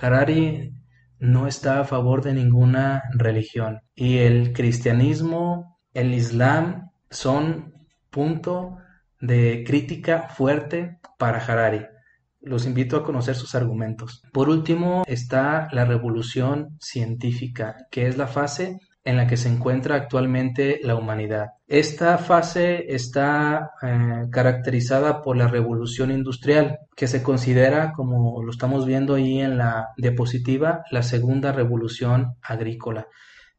Harari 0.00 0.72
no 1.18 1.46
está 1.46 1.80
a 1.80 1.84
favor 1.84 2.22
de 2.22 2.32
ninguna 2.32 3.02
religión 3.12 3.82
y 3.94 4.18
el 4.18 4.54
cristianismo, 4.54 5.78
el 5.92 6.14
islam 6.14 6.92
son 7.10 7.74
punto 8.08 8.78
de 9.20 9.64
crítica 9.66 10.30
fuerte 10.30 10.98
para 11.18 11.44
Harari. 11.44 11.84
Los 12.48 12.64
invito 12.64 12.96
a 12.96 13.04
conocer 13.04 13.34
sus 13.34 13.54
argumentos. 13.54 14.22
Por 14.32 14.48
último 14.48 15.04
está 15.06 15.68
la 15.70 15.84
revolución 15.84 16.78
científica, 16.80 17.76
que 17.90 18.06
es 18.06 18.16
la 18.16 18.26
fase 18.26 18.78
en 19.04 19.16
la 19.16 19.26
que 19.26 19.36
se 19.36 19.48
encuentra 19.48 19.96
actualmente 19.96 20.80
la 20.82 20.94
humanidad. 20.94 21.48
Esta 21.66 22.16
fase 22.18 22.86
está 22.94 23.70
eh, 23.82 24.24
caracterizada 24.30 25.20
por 25.22 25.36
la 25.36 25.46
revolución 25.46 26.10
industrial, 26.10 26.78
que 26.96 27.06
se 27.06 27.22
considera, 27.22 27.92
como 27.92 28.42
lo 28.42 28.50
estamos 28.50 28.86
viendo 28.86 29.14
ahí 29.14 29.40
en 29.40 29.58
la 29.58 29.88
diapositiva, 29.96 30.82
la 30.90 31.02
segunda 31.02 31.52
revolución 31.52 32.36
agrícola. 32.42 33.06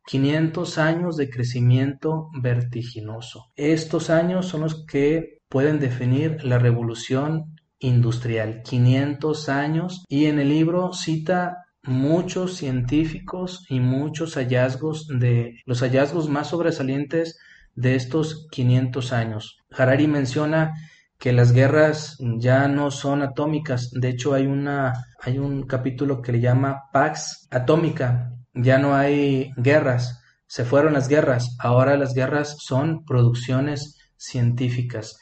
500 0.06 0.78
años 0.80 1.18
de 1.18 1.30
crecimiento 1.30 2.30
vertiginoso. 2.42 3.52
Estos 3.56 4.10
años 4.10 4.48
son 4.48 4.62
los 4.62 4.86
que 4.88 5.38
pueden 5.50 5.80
definir 5.80 6.44
la 6.44 6.58
revolución 6.58 7.56
industrial. 7.80 8.62
500 8.64 9.50
años 9.50 10.06
y 10.08 10.26
en 10.26 10.40
el 10.40 10.50
libro 10.50 10.94
cita 10.94 11.66
muchos 11.84 12.56
científicos 12.56 13.66
y 13.70 13.80
muchos 13.80 14.36
hallazgos 14.36 15.08
de 15.08 15.60
los 15.66 15.82
hallazgos 15.82 16.30
más 16.30 16.50
sobresalientes 16.50 17.40
de 17.76 17.96
estos 17.96 18.48
500 18.52 19.14
años. 19.14 19.58
Harari 19.72 20.08
menciona 20.08 20.74
que 21.18 21.34
las 21.34 21.52
guerras 21.52 22.18
ya 22.38 22.68
no 22.68 22.92
son 22.92 23.22
atómicas, 23.22 23.92
de 23.92 24.10
hecho 24.10 24.34
hay 24.34 24.48
una 24.48 24.94
hay 25.22 25.38
un 25.38 25.64
capítulo 25.64 26.22
que 26.22 26.32
le 26.32 26.40
llama 26.40 26.84
Pax 26.94 27.48
Atómica, 27.52 28.34
ya 28.54 28.78
no 28.78 28.96
hay 28.96 29.52
guerras, 29.58 30.22
se 30.48 30.64
fueron 30.64 30.94
las 30.94 31.10
guerras, 31.10 31.58
ahora 31.60 31.98
las 31.98 32.14
guerras 32.14 32.58
son 32.60 33.04
producciones 33.06 33.98
científicas. 34.16 35.18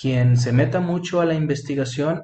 Quien 0.00 0.38
se 0.38 0.52
meta 0.52 0.80
mucho 0.80 1.20
a 1.20 1.26
la 1.26 1.34
investigación 1.34 2.22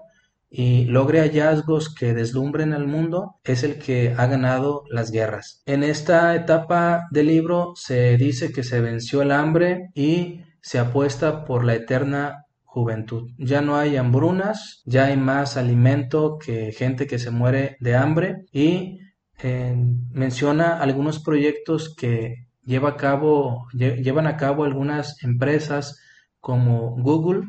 y 0.49 0.87
logre 0.87 1.21
hallazgos 1.21 1.95
que 1.95 2.15
deslumbren 2.15 2.73
al 2.73 2.87
mundo 2.87 3.37
es 3.45 3.65
el 3.65 3.79
que 3.79 4.15
ha 4.17 4.27
ganado 4.27 4.85
las 4.91 5.11
guerras. 5.11 5.62
En 5.67 5.83
esta 5.83 6.35
etapa 6.35 7.07
del 7.11 7.27
libro 7.27 7.75
se 7.77 8.17
dice 8.17 8.51
que 8.51 8.62
se 8.62 8.81
venció 8.81 9.21
el 9.21 9.31
hambre 9.31 9.91
y 9.95 10.41
se 10.62 10.79
apuesta 10.79 11.45
por 11.45 11.65
la 11.65 11.75
eterna 11.75 12.47
juventud. 12.65 13.31
Ya 13.37 13.61
no 13.61 13.77
hay 13.77 13.97
hambrunas, 13.97 14.83
ya 14.87 15.07
hay 15.07 15.19
más 15.19 15.59
alimento 15.59 16.39
que 16.39 16.73
gente 16.73 17.07
que 17.07 17.19
se 17.19 17.31
muere 17.31 17.77
de 17.81 17.95
hambre 17.95 18.47
y 18.53 19.01
eh, 19.43 19.77
menciona 20.12 20.81
algunos 20.81 21.23
proyectos 21.23 21.95
que 21.95 22.47
lleva 22.65 22.91
a 22.91 22.97
cabo, 22.97 23.67
llevan 23.75 24.27
a 24.27 24.39
cabo 24.39 24.65
algunas 24.65 25.23
empresas 25.23 26.01
como 26.41 26.97
Google 26.97 27.43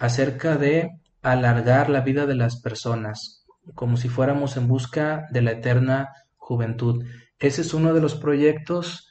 acerca 0.00 0.56
de 0.56 0.90
alargar 1.22 1.90
la 1.90 2.00
vida 2.00 2.26
de 2.26 2.34
las 2.34 2.60
personas, 2.60 3.44
como 3.74 3.98
si 3.98 4.08
fuéramos 4.08 4.56
en 4.56 4.66
busca 4.66 5.26
de 5.30 5.42
la 5.42 5.52
eterna 5.52 6.08
juventud. 6.36 7.04
Ese 7.38 7.60
es 7.60 7.74
uno 7.74 7.92
de 7.92 8.00
los 8.00 8.16
proyectos, 8.16 9.08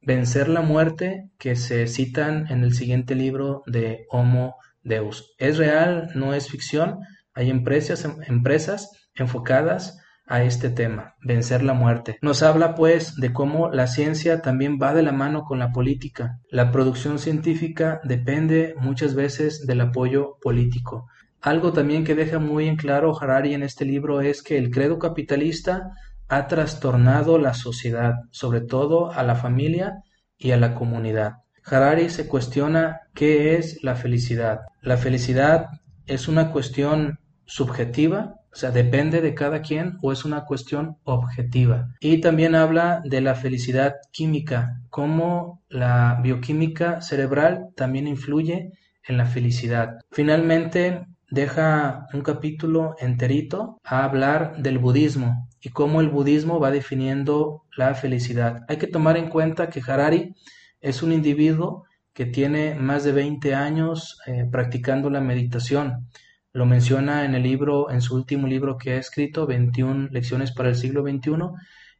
vencer 0.00 0.48
la 0.48 0.60
muerte, 0.60 1.30
que 1.38 1.54
se 1.54 1.86
citan 1.86 2.48
en 2.50 2.64
el 2.64 2.74
siguiente 2.74 3.14
libro 3.14 3.62
de 3.66 4.04
Homo 4.10 4.56
Deus. 4.82 5.32
Es 5.38 5.58
real, 5.58 6.10
no 6.16 6.34
es 6.34 6.48
ficción. 6.48 6.98
Hay 7.34 7.48
empresas, 7.48 8.04
empresas 8.26 8.90
enfocadas 9.14 10.01
a 10.26 10.42
este 10.42 10.70
tema, 10.70 11.14
vencer 11.22 11.62
la 11.62 11.74
muerte. 11.74 12.18
Nos 12.22 12.42
habla 12.42 12.74
pues 12.74 13.16
de 13.16 13.32
cómo 13.32 13.70
la 13.70 13.86
ciencia 13.86 14.40
también 14.40 14.78
va 14.80 14.94
de 14.94 15.02
la 15.02 15.12
mano 15.12 15.44
con 15.44 15.58
la 15.58 15.72
política. 15.72 16.38
La 16.50 16.70
producción 16.70 17.18
científica 17.18 18.00
depende 18.04 18.74
muchas 18.78 19.14
veces 19.14 19.66
del 19.66 19.80
apoyo 19.80 20.38
político. 20.40 21.08
Algo 21.40 21.72
también 21.72 22.04
que 22.04 22.14
deja 22.14 22.38
muy 22.38 22.68
en 22.68 22.76
claro 22.76 23.20
Harari 23.20 23.54
en 23.54 23.64
este 23.64 23.84
libro 23.84 24.20
es 24.20 24.42
que 24.42 24.58
el 24.58 24.70
credo 24.70 24.98
capitalista 24.98 25.90
ha 26.28 26.46
trastornado 26.46 27.36
la 27.36 27.52
sociedad, 27.52 28.14
sobre 28.30 28.60
todo 28.60 29.10
a 29.10 29.22
la 29.24 29.34
familia 29.34 30.02
y 30.38 30.52
a 30.52 30.56
la 30.56 30.74
comunidad. 30.74 31.34
Harari 31.64 32.10
se 32.10 32.26
cuestiona 32.26 33.00
qué 33.14 33.56
es 33.56 33.82
la 33.82 33.96
felicidad. 33.96 34.60
La 34.80 34.96
felicidad 34.96 35.66
es 36.06 36.28
una 36.28 36.50
cuestión 36.50 37.18
subjetiva, 37.44 38.36
o 38.52 38.56
sea, 38.56 38.70
depende 38.70 39.20
de 39.22 39.34
cada 39.34 39.62
quien 39.62 39.98
o 40.02 40.12
es 40.12 40.24
una 40.24 40.44
cuestión 40.44 40.98
objetiva. 41.04 41.88
Y 42.00 42.20
también 42.20 42.54
habla 42.54 43.00
de 43.04 43.20
la 43.22 43.34
felicidad 43.34 43.94
química, 44.10 44.80
cómo 44.90 45.62
la 45.68 46.20
bioquímica 46.22 47.00
cerebral 47.00 47.68
también 47.76 48.06
influye 48.06 48.72
en 49.08 49.16
la 49.16 49.26
felicidad. 49.26 49.98
Finalmente, 50.10 51.06
deja 51.30 52.06
un 52.12 52.20
capítulo 52.20 52.94
enterito 52.98 53.80
a 53.84 54.04
hablar 54.04 54.56
del 54.58 54.78
budismo 54.78 55.48
y 55.62 55.70
cómo 55.70 56.02
el 56.02 56.10
budismo 56.10 56.60
va 56.60 56.70
definiendo 56.70 57.64
la 57.76 57.94
felicidad. 57.94 58.64
Hay 58.68 58.76
que 58.76 58.86
tomar 58.86 59.16
en 59.16 59.30
cuenta 59.30 59.70
que 59.70 59.80
Harari 59.86 60.34
es 60.80 61.02
un 61.02 61.12
individuo 61.12 61.84
que 62.12 62.26
tiene 62.26 62.74
más 62.74 63.04
de 63.04 63.12
20 63.12 63.54
años 63.54 64.18
eh, 64.26 64.46
practicando 64.50 65.08
la 65.08 65.22
meditación. 65.22 66.08
Lo 66.52 66.66
menciona 66.66 67.24
en 67.24 67.34
el 67.34 67.42
libro, 67.42 67.90
en 67.90 68.02
su 68.02 68.14
último 68.14 68.46
libro 68.46 68.76
que 68.76 68.92
ha 68.92 68.96
escrito, 68.96 69.46
21 69.46 70.08
lecciones 70.10 70.52
para 70.52 70.68
el 70.68 70.76
siglo 70.76 71.02
XXI, 71.02 71.32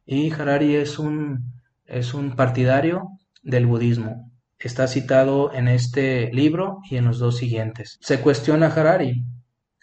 y 0.05 0.31
Harari 0.31 0.75
es 0.75 0.99
un, 0.99 1.53
es 1.85 2.13
un 2.13 2.35
partidario 2.35 3.09
del 3.41 3.65
budismo. 3.65 4.31
Está 4.59 4.87
citado 4.87 5.53
en 5.53 5.67
este 5.67 6.31
libro 6.33 6.79
y 6.89 6.97
en 6.97 7.05
los 7.05 7.19
dos 7.19 7.37
siguientes. 7.37 7.97
Se 8.01 8.21
cuestiona 8.21 8.67
Harari. 8.67 9.23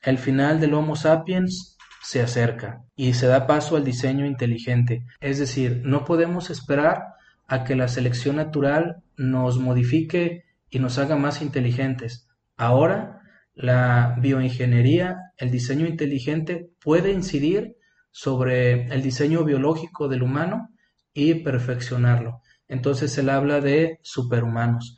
El 0.03 0.19
final 0.19 0.61
del 0.61 0.75
Homo 0.75 0.97
sapiens 0.97 1.77
se 2.03 2.23
acerca 2.23 2.83
y 2.97 3.13
se 3.13 3.27
da 3.27 3.47
paso 3.47 3.77
al 3.77 3.85
diseño 3.85 4.25
inteligente. 4.25 5.05
Es 5.21 5.39
decir, 5.39 5.83
no 5.85 6.05
podemos 6.05 6.49
esperar 6.49 7.15
a 7.47 7.65
que 7.65 7.77
la 7.77 7.89
selección 7.89 8.37
natural 8.37 9.03
nos 9.17 9.59
modifique 9.59 10.45
y 10.71 10.79
nos 10.79 10.99
haga 10.99 11.17
más 11.17 11.43
inteligentes. 11.43 12.29
Ahora, 12.57 13.20
la 13.61 14.17
bioingeniería, 14.19 15.33
el 15.37 15.51
diseño 15.51 15.87
inteligente 15.87 16.71
puede 16.83 17.13
incidir 17.13 17.77
sobre 18.11 18.87
el 18.87 19.03
diseño 19.03 19.45
biológico 19.45 20.09
del 20.09 20.23
humano 20.23 20.71
y 21.13 21.35
perfeccionarlo. 21.35 22.41
Entonces 22.69 23.17
él 23.19 23.29
habla 23.29 23.61
de 23.61 23.99
superhumanos. 24.03 24.97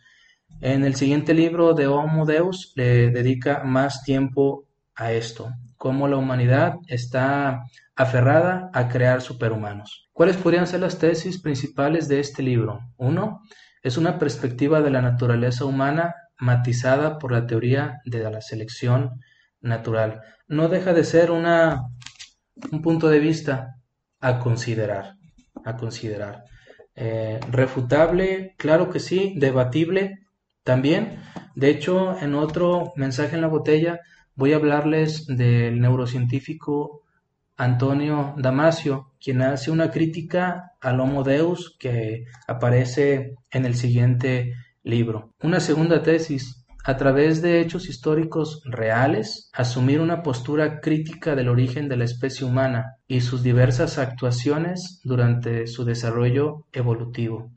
En 0.61 0.85
el 0.85 0.95
siguiente 0.95 1.35
libro 1.35 1.75
de 1.75 1.89
Homo 1.89 2.25
Deus 2.25 2.73
le 2.77 3.11
dedica 3.11 3.65
más 3.65 4.05
tiempo 4.05 4.69
a 4.95 5.11
esto, 5.11 5.51
cómo 5.77 6.07
la 6.07 6.17
humanidad 6.17 6.75
está 6.87 7.65
aferrada 7.97 8.71
a 8.73 8.89
crear 8.89 9.23
superhumanos. 9.23 10.09
¿Cuáles 10.13 10.37
podrían 10.37 10.69
ser 10.69 10.81
las 10.81 10.99
tesis 10.99 11.41
principales 11.41 12.07
de 12.07 12.21
este 12.21 12.43
libro? 12.43 12.79
Uno, 12.97 13.41
es 13.83 13.97
una 13.97 14.19
perspectiva 14.21 14.81
de 14.81 14.91
la 14.91 15.03
naturaleza 15.03 15.65
humana 15.65 16.15
matizada 16.43 17.19
por 17.19 17.31
la 17.31 17.47
teoría 17.47 18.01
de 18.05 18.29
la 18.29 18.41
selección 18.41 19.21
natural. 19.61 20.23
No 20.49 20.69
deja 20.69 20.93
de 20.93 21.05
ser 21.05 21.31
una, 21.31 21.83
un 22.73 22.83
punto 22.83 23.09
de 23.09 23.21
vista 23.21 23.77
a 24.21 24.41
considerar, 24.41 25.15
a 25.65 25.77
considerar. 25.77 26.43
Eh, 26.97 27.39
refutable, 27.49 28.57
claro 28.59 28.91
que 28.91 28.99
sí, 28.99 29.35
debatible 29.37 30.27
también. 30.65 31.23
De 31.55 31.71
hecho, 31.71 32.19
en 32.21 32.35
otro 32.35 32.93
mensaje 32.97 33.37
en 33.37 33.43
la 33.43 33.47
botella 33.47 34.01
voy 34.35 34.53
a 34.53 34.57
hablarles 34.57 35.27
del 35.29 35.81
neurocientífico 35.81 37.03
Antonio 37.57 38.35
Damasio, 38.37 39.13
quien 39.23 39.43
hace 39.43 39.71
una 39.71 39.93
crítica 39.93 40.73
al 40.81 40.99
Homo 40.99 41.23
Deus 41.23 41.77
que 41.79 42.25
aparece 42.49 43.37
en 43.53 43.65
el 43.65 43.77
siguiente 43.77 44.55
libro. 44.83 45.35
Una 45.43 45.61
segunda 45.61 46.03
tesis, 46.03 46.65
a 46.85 46.97
través 46.97 47.43
de 47.43 47.61
hechos 47.61 47.89
históricos 47.89 48.63
reales, 48.65 49.51
asumir 49.53 50.01
una 50.01 50.23
postura 50.23 50.81
crítica 50.81 51.37
del 51.37 51.49
origen 51.49 51.89
de 51.89 51.97
la 51.97 52.05
especie 52.05 52.47
humana 52.47 52.97
y 53.07 53.21
sus 53.21 53.43
diversas 53.43 53.99
actuaciones 53.99 55.01
durante 55.05 55.67
su 55.69 55.85
desarrollo 55.85 56.67
evolutivo. 56.73 57.53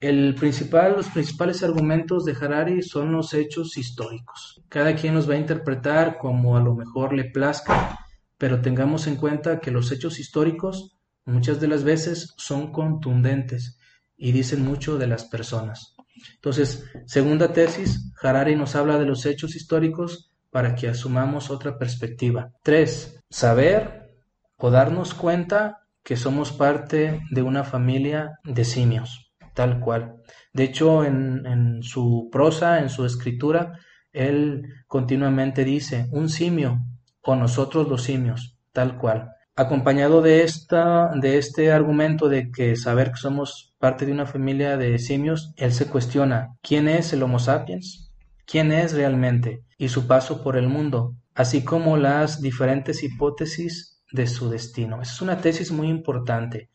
El 0.00 0.34
principal, 0.34 0.94
los 0.96 1.08
principales 1.08 1.62
argumentos 1.62 2.24
de 2.24 2.36
Harari 2.40 2.82
son 2.82 3.12
los 3.12 3.34
hechos 3.34 3.76
históricos. 3.76 4.62
Cada 4.68 4.94
quien 4.94 5.14
los 5.14 5.28
va 5.28 5.34
a 5.34 5.38
interpretar 5.38 6.18
como 6.18 6.56
a 6.56 6.60
lo 6.60 6.74
mejor 6.74 7.12
le 7.12 7.24
plazca, 7.24 7.98
pero 8.36 8.60
tengamos 8.60 9.08
en 9.08 9.16
cuenta 9.16 9.58
que 9.58 9.72
los 9.72 9.90
hechos 9.90 10.20
históricos 10.20 10.96
muchas 11.24 11.60
de 11.60 11.68
las 11.68 11.84
veces 11.84 12.34
son 12.36 12.72
contundentes 12.72 13.78
y 14.16 14.32
dicen 14.32 14.64
mucho 14.64 14.98
de 14.98 15.08
las 15.08 15.24
personas. 15.24 15.96
Entonces, 16.34 16.84
segunda 17.06 17.52
tesis, 17.52 18.12
Harari 18.22 18.56
nos 18.56 18.74
habla 18.74 18.98
de 18.98 19.06
los 19.06 19.26
hechos 19.26 19.56
históricos 19.56 20.30
para 20.50 20.74
que 20.74 20.88
asumamos 20.88 21.50
otra 21.50 21.78
perspectiva. 21.78 22.52
Tres, 22.62 23.20
saber 23.30 24.16
o 24.56 24.70
darnos 24.70 25.14
cuenta 25.14 25.86
que 26.02 26.16
somos 26.16 26.52
parte 26.52 27.20
de 27.30 27.42
una 27.42 27.64
familia 27.64 28.38
de 28.44 28.64
simios, 28.64 29.32
tal 29.54 29.78
cual. 29.80 30.16
De 30.52 30.64
hecho, 30.64 31.04
en, 31.04 31.82
su 31.82 32.28
prosa, 32.32 32.80
en 32.80 32.88
su 32.88 33.04
escritura, 33.04 33.78
él 34.12 34.62
continuamente 34.86 35.64
dice, 35.64 36.08
un 36.10 36.28
simio 36.28 36.80
o 37.22 37.36
nosotros 37.36 37.88
los 37.88 38.02
simios, 38.02 38.56
tal 38.72 38.96
cual. 38.96 39.32
Acompañado 39.54 40.22
de, 40.22 40.44
esta, 40.44 41.10
de 41.14 41.36
este 41.36 41.72
argumento 41.72 42.28
de 42.28 42.50
que 42.50 42.74
saber 42.76 43.10
que 43.10 43.18
somos 43.18 43.67
parte 43.78 44.06
de 44.06 44.12
una 44.12 44.26
familia 44.26 44.76
de 44.76 44.98
simios, 44.98 45.52
él 45.56 45.72
se 45.72 45.86
cuestiona 45.86 46.56
quién 46.62 46.88
es 46.88 47.12
el 47.12 47.22
Homo 47.22 47.38
sapiens, 47.38 48.12
quién 48.46 48.72
es 48.72 48.92
realmente 48.92 49.62
y 49.76 49.88
su 49.88 50.06
paso 50.06 50.42
por 50.42 50.56
el 50.56 50.68
mundo, 50.68 51.14
así 51.34 51.62
como 51.62 51.96
las 51.96 52.40
diferentes 52.40 53.02
hipótesis 53.02 54.02
de 54.12 54.26
su 54.26 54.50
destino. 54.50 55.00
es 55.02 55.20
una 55.20 55.40
tesis 55.40 55.70
muy 55.70 55.88
importante. 55.88 56.70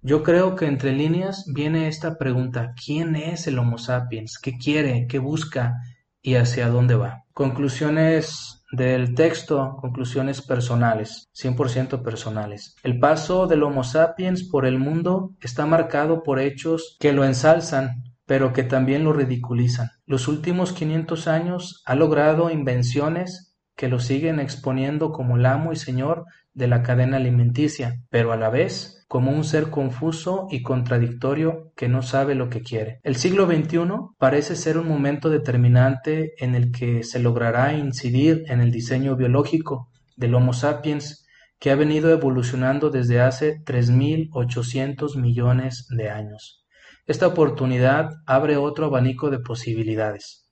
Yo 0.00 0.22
creo 0.22 0.56
que 0.56 0.66
entre 0.66 0.92
líneas 0.92 1.44
viene 1.52 1.88
esta 1.88 2.18
pregunta, 2.18 2.72
¿quién 2.84 3.16
es 3.16 3.46
el 3.46 3.58
Homo 3.58 3.78
sapiens? 3.78 4.38
¿Qué 4.38 4.56
quiere? 4.56 5.06
¿Qué 5.08 5.18
busca? 5.18 5.74
¿Y 6.22 6.34
hacia 6.36 6.68
dónde 6.68 6.94
va? 6.94 7.24
Conclusiones 7.32 8.57
del 8.70 9.14
texto, 9.14 9.76
conclusiones 9.80 10.42
personales, 10.42 11.28
100% 11.34 12.02
personales. 12.02 12.76
El 12.82 12.98
paso 12.98 13.46
del 13.46 13.62
Homo 13.62 13.84
sapiens 13.84 14.44
por 14.44 14.66
el 14.66 14.78
mundo 14.78 15.34
está 15.40 15.66
marcado 15.66 16.22
por 16.22 16.38
hechos 16.38 16.96
que 17.00 17.12
lo 17.12 17.24
ensalzan, 17.24 18.02
pero 18.26 18.52
que 18.52 18.62
también 18.62 19.04
lo 19.04 19.12
ridiculizan. 19.12 19.90
Los 20.04 20.28
últimos 20.28 20.72
500 20.72 21.28
años 21.28 21.82
ha 21.86 21.94
logrado 21.94 22.50
invenciones 22.50 23.56
que 23.74 23.88
lo 23.88 24.00
siguen 24.00 24.40
exponiendo 24.40 25.12
como 25.12 25.36
el 25.36 25.46
amo 25.46 25.72
y 25.72 25.76
señor 25.76 26.26
de 26.58 26.66
la 26.66 26.82
cadena 26.82 27.16
alimenticia, 27.16 28.02
pero 28.10 28.32
a 28.32 28.36
la 28.36 28.50
vez 28.50 29.04
como 29.08 29.30
un 29.30 29.44
ser 29.44 29.70
confuso 29.70 30.48
y 30.50 30.62
contradictorio 30.62 31.72
que 31.76 31.88
no 31.88 32.02
sabe 32.02 32.34
lo 32.34 32.50
que 32.50 32.62
quiere. 32.62 32.98
El 33.04 33.16
siglo 33.16 33.46
XXI 33.46 33.78
parece 34.18 34.56
ser 34.56 34.76
un 34.76 34.88
momento 34.88 35.30
determinante 35.30 36.34
en 36.44 36.54
el 36.56 36.72
que 36.72 37.04
se 37.04 37.20
logrará 37.20 37.72
incidir 37.72 38.42
en 38.48 38.60
el 38.60 38.72
diseño 38.72 39.16
biológico 39.16 39.88
del 40.16 40.34
Homo 40.34 40.52
sapiens 40.52 41.24
que 41.60 41.70
ha 41.70 41.76
venido 41.76 42.10
evolucionando 42.10 42.90
desde 42.90 43.20
hace 43.20 43.62
3.800 43.64 45.16
millones 45.16 45.86
de 45.88 46.10
años. 46.10 46.66
Esta 47.06 47.28
oportunidad 47.28 48.10
abre 48.26 48.56
otro 48.56 48.86
abanico 48.86 49.30
de 49.30 49.38
posibilidades. 49.38 50.48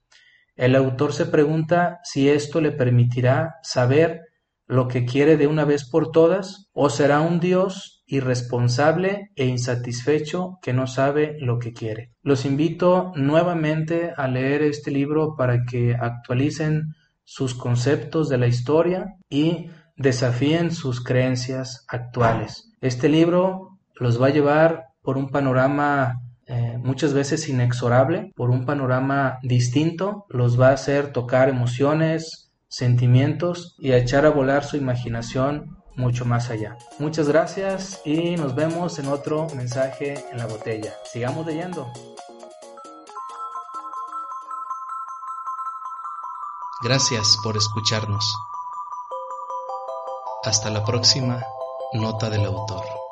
El 0.55 0.75
autor 0.77 1.13
se 1.13 1.27
pregunta 1.27 1.99
si 2.05 2.31
esto 2.31 2.61
le 2.61 2.73
permitirá 2.73 3.57
saber 3.63 4.23
lo 4.67 4.89
que 4.89 5.05
quiere 5.05 5.37
de 5.37 5.47
una 5.47 5.65
vez 5.65 5.89
por 5.89 6.11
todas 6.11 6.69
o 6.73 6.91
será 6.91 7.21
un 7.21 7.41
Dios 7.41 8.03
irresponsable 8.07 9.31
e 9.35 9.47
insatisfecho 9.47 10.59
que 10.63 10.73
no 10.73 10.87
sabe 10.87 11.37
lo 11.41 11.59
que 11.59 11.73
quiere. 11.73 12.13
Los 12.23 12.45
invito 12.45 13.13
nuevamente 13.17 14.13
a 14.17 14.29
leer 14.29 14.63
este 14.63 14.91
libro 14.91 15.35
para 15.37 15.65
que 15.65 15.95
actualicen 15.95 16.95
sus 17.25 17.55
conceptos 17.55 18.29
de 18.29 18.39
la 18.39 18.47
historia 18.47 19.17
y 19.29 19.71
desafíen 19.97 20.71
sus 20.71 21.03
creencias 21.03 21.85
actuales. 21.89 22.71
Este 22.81 23.09
libro 23.09 23.79
los 23.97 24.21
va 24.21 24.29
a 24.29 24.31
llevar 24.31 24.85
por 25.03 25.17
un 25.17 25.29
panorama 25.31 26.21
eh, 26.49 26.79
muchas 26.79 27.13
veces 27.13 27.49
inexorable, 27.49 28.33
por 28.37 28.51
un 28.51 28.67
panorama 28.67 29.39
distinto, 29.43 30.27
los 30.29 30.61
va 30.61 30.69
a 30.69 30.75
hacer 30.75 31.13
tocar 31.13 31.49
emociones, 31.49 32.46
sentimientos 32.69 33.75
y 33.79 33.93
a 33.93 33.99
echar 33.99 34.27
a 34.27 34.31
volar 34.31 34.65
su 34.65 34.77
imaginación 34.77 35.83
mucho 35.97 36.25
más 36.25 36.51
allá. 36.51 36.77
Muchas 36.99 37.29
gracias 37.29 38.03
y 38.05 38.37
nos 38.37 38.55
vemos 38.55 38.99
en 38.99 39.09
otro 39.09 39.47
mensaje 39.55 40.15
en 40.31 40.39
la 40.39 40.47
botella. 40.47 40.95
Sigamos 41.05 41.47
leyendo. 41.47 41.91
Gracias 46.83 47.39
por 47.43 47.57
escucharnos. 47.57 48.37
Hasta 50.45 50.71
la 50.71 50.85
próxima 50.85 51.43
nota 51.95 52.29
del 52.31 52.45
autor. 52.45 53.06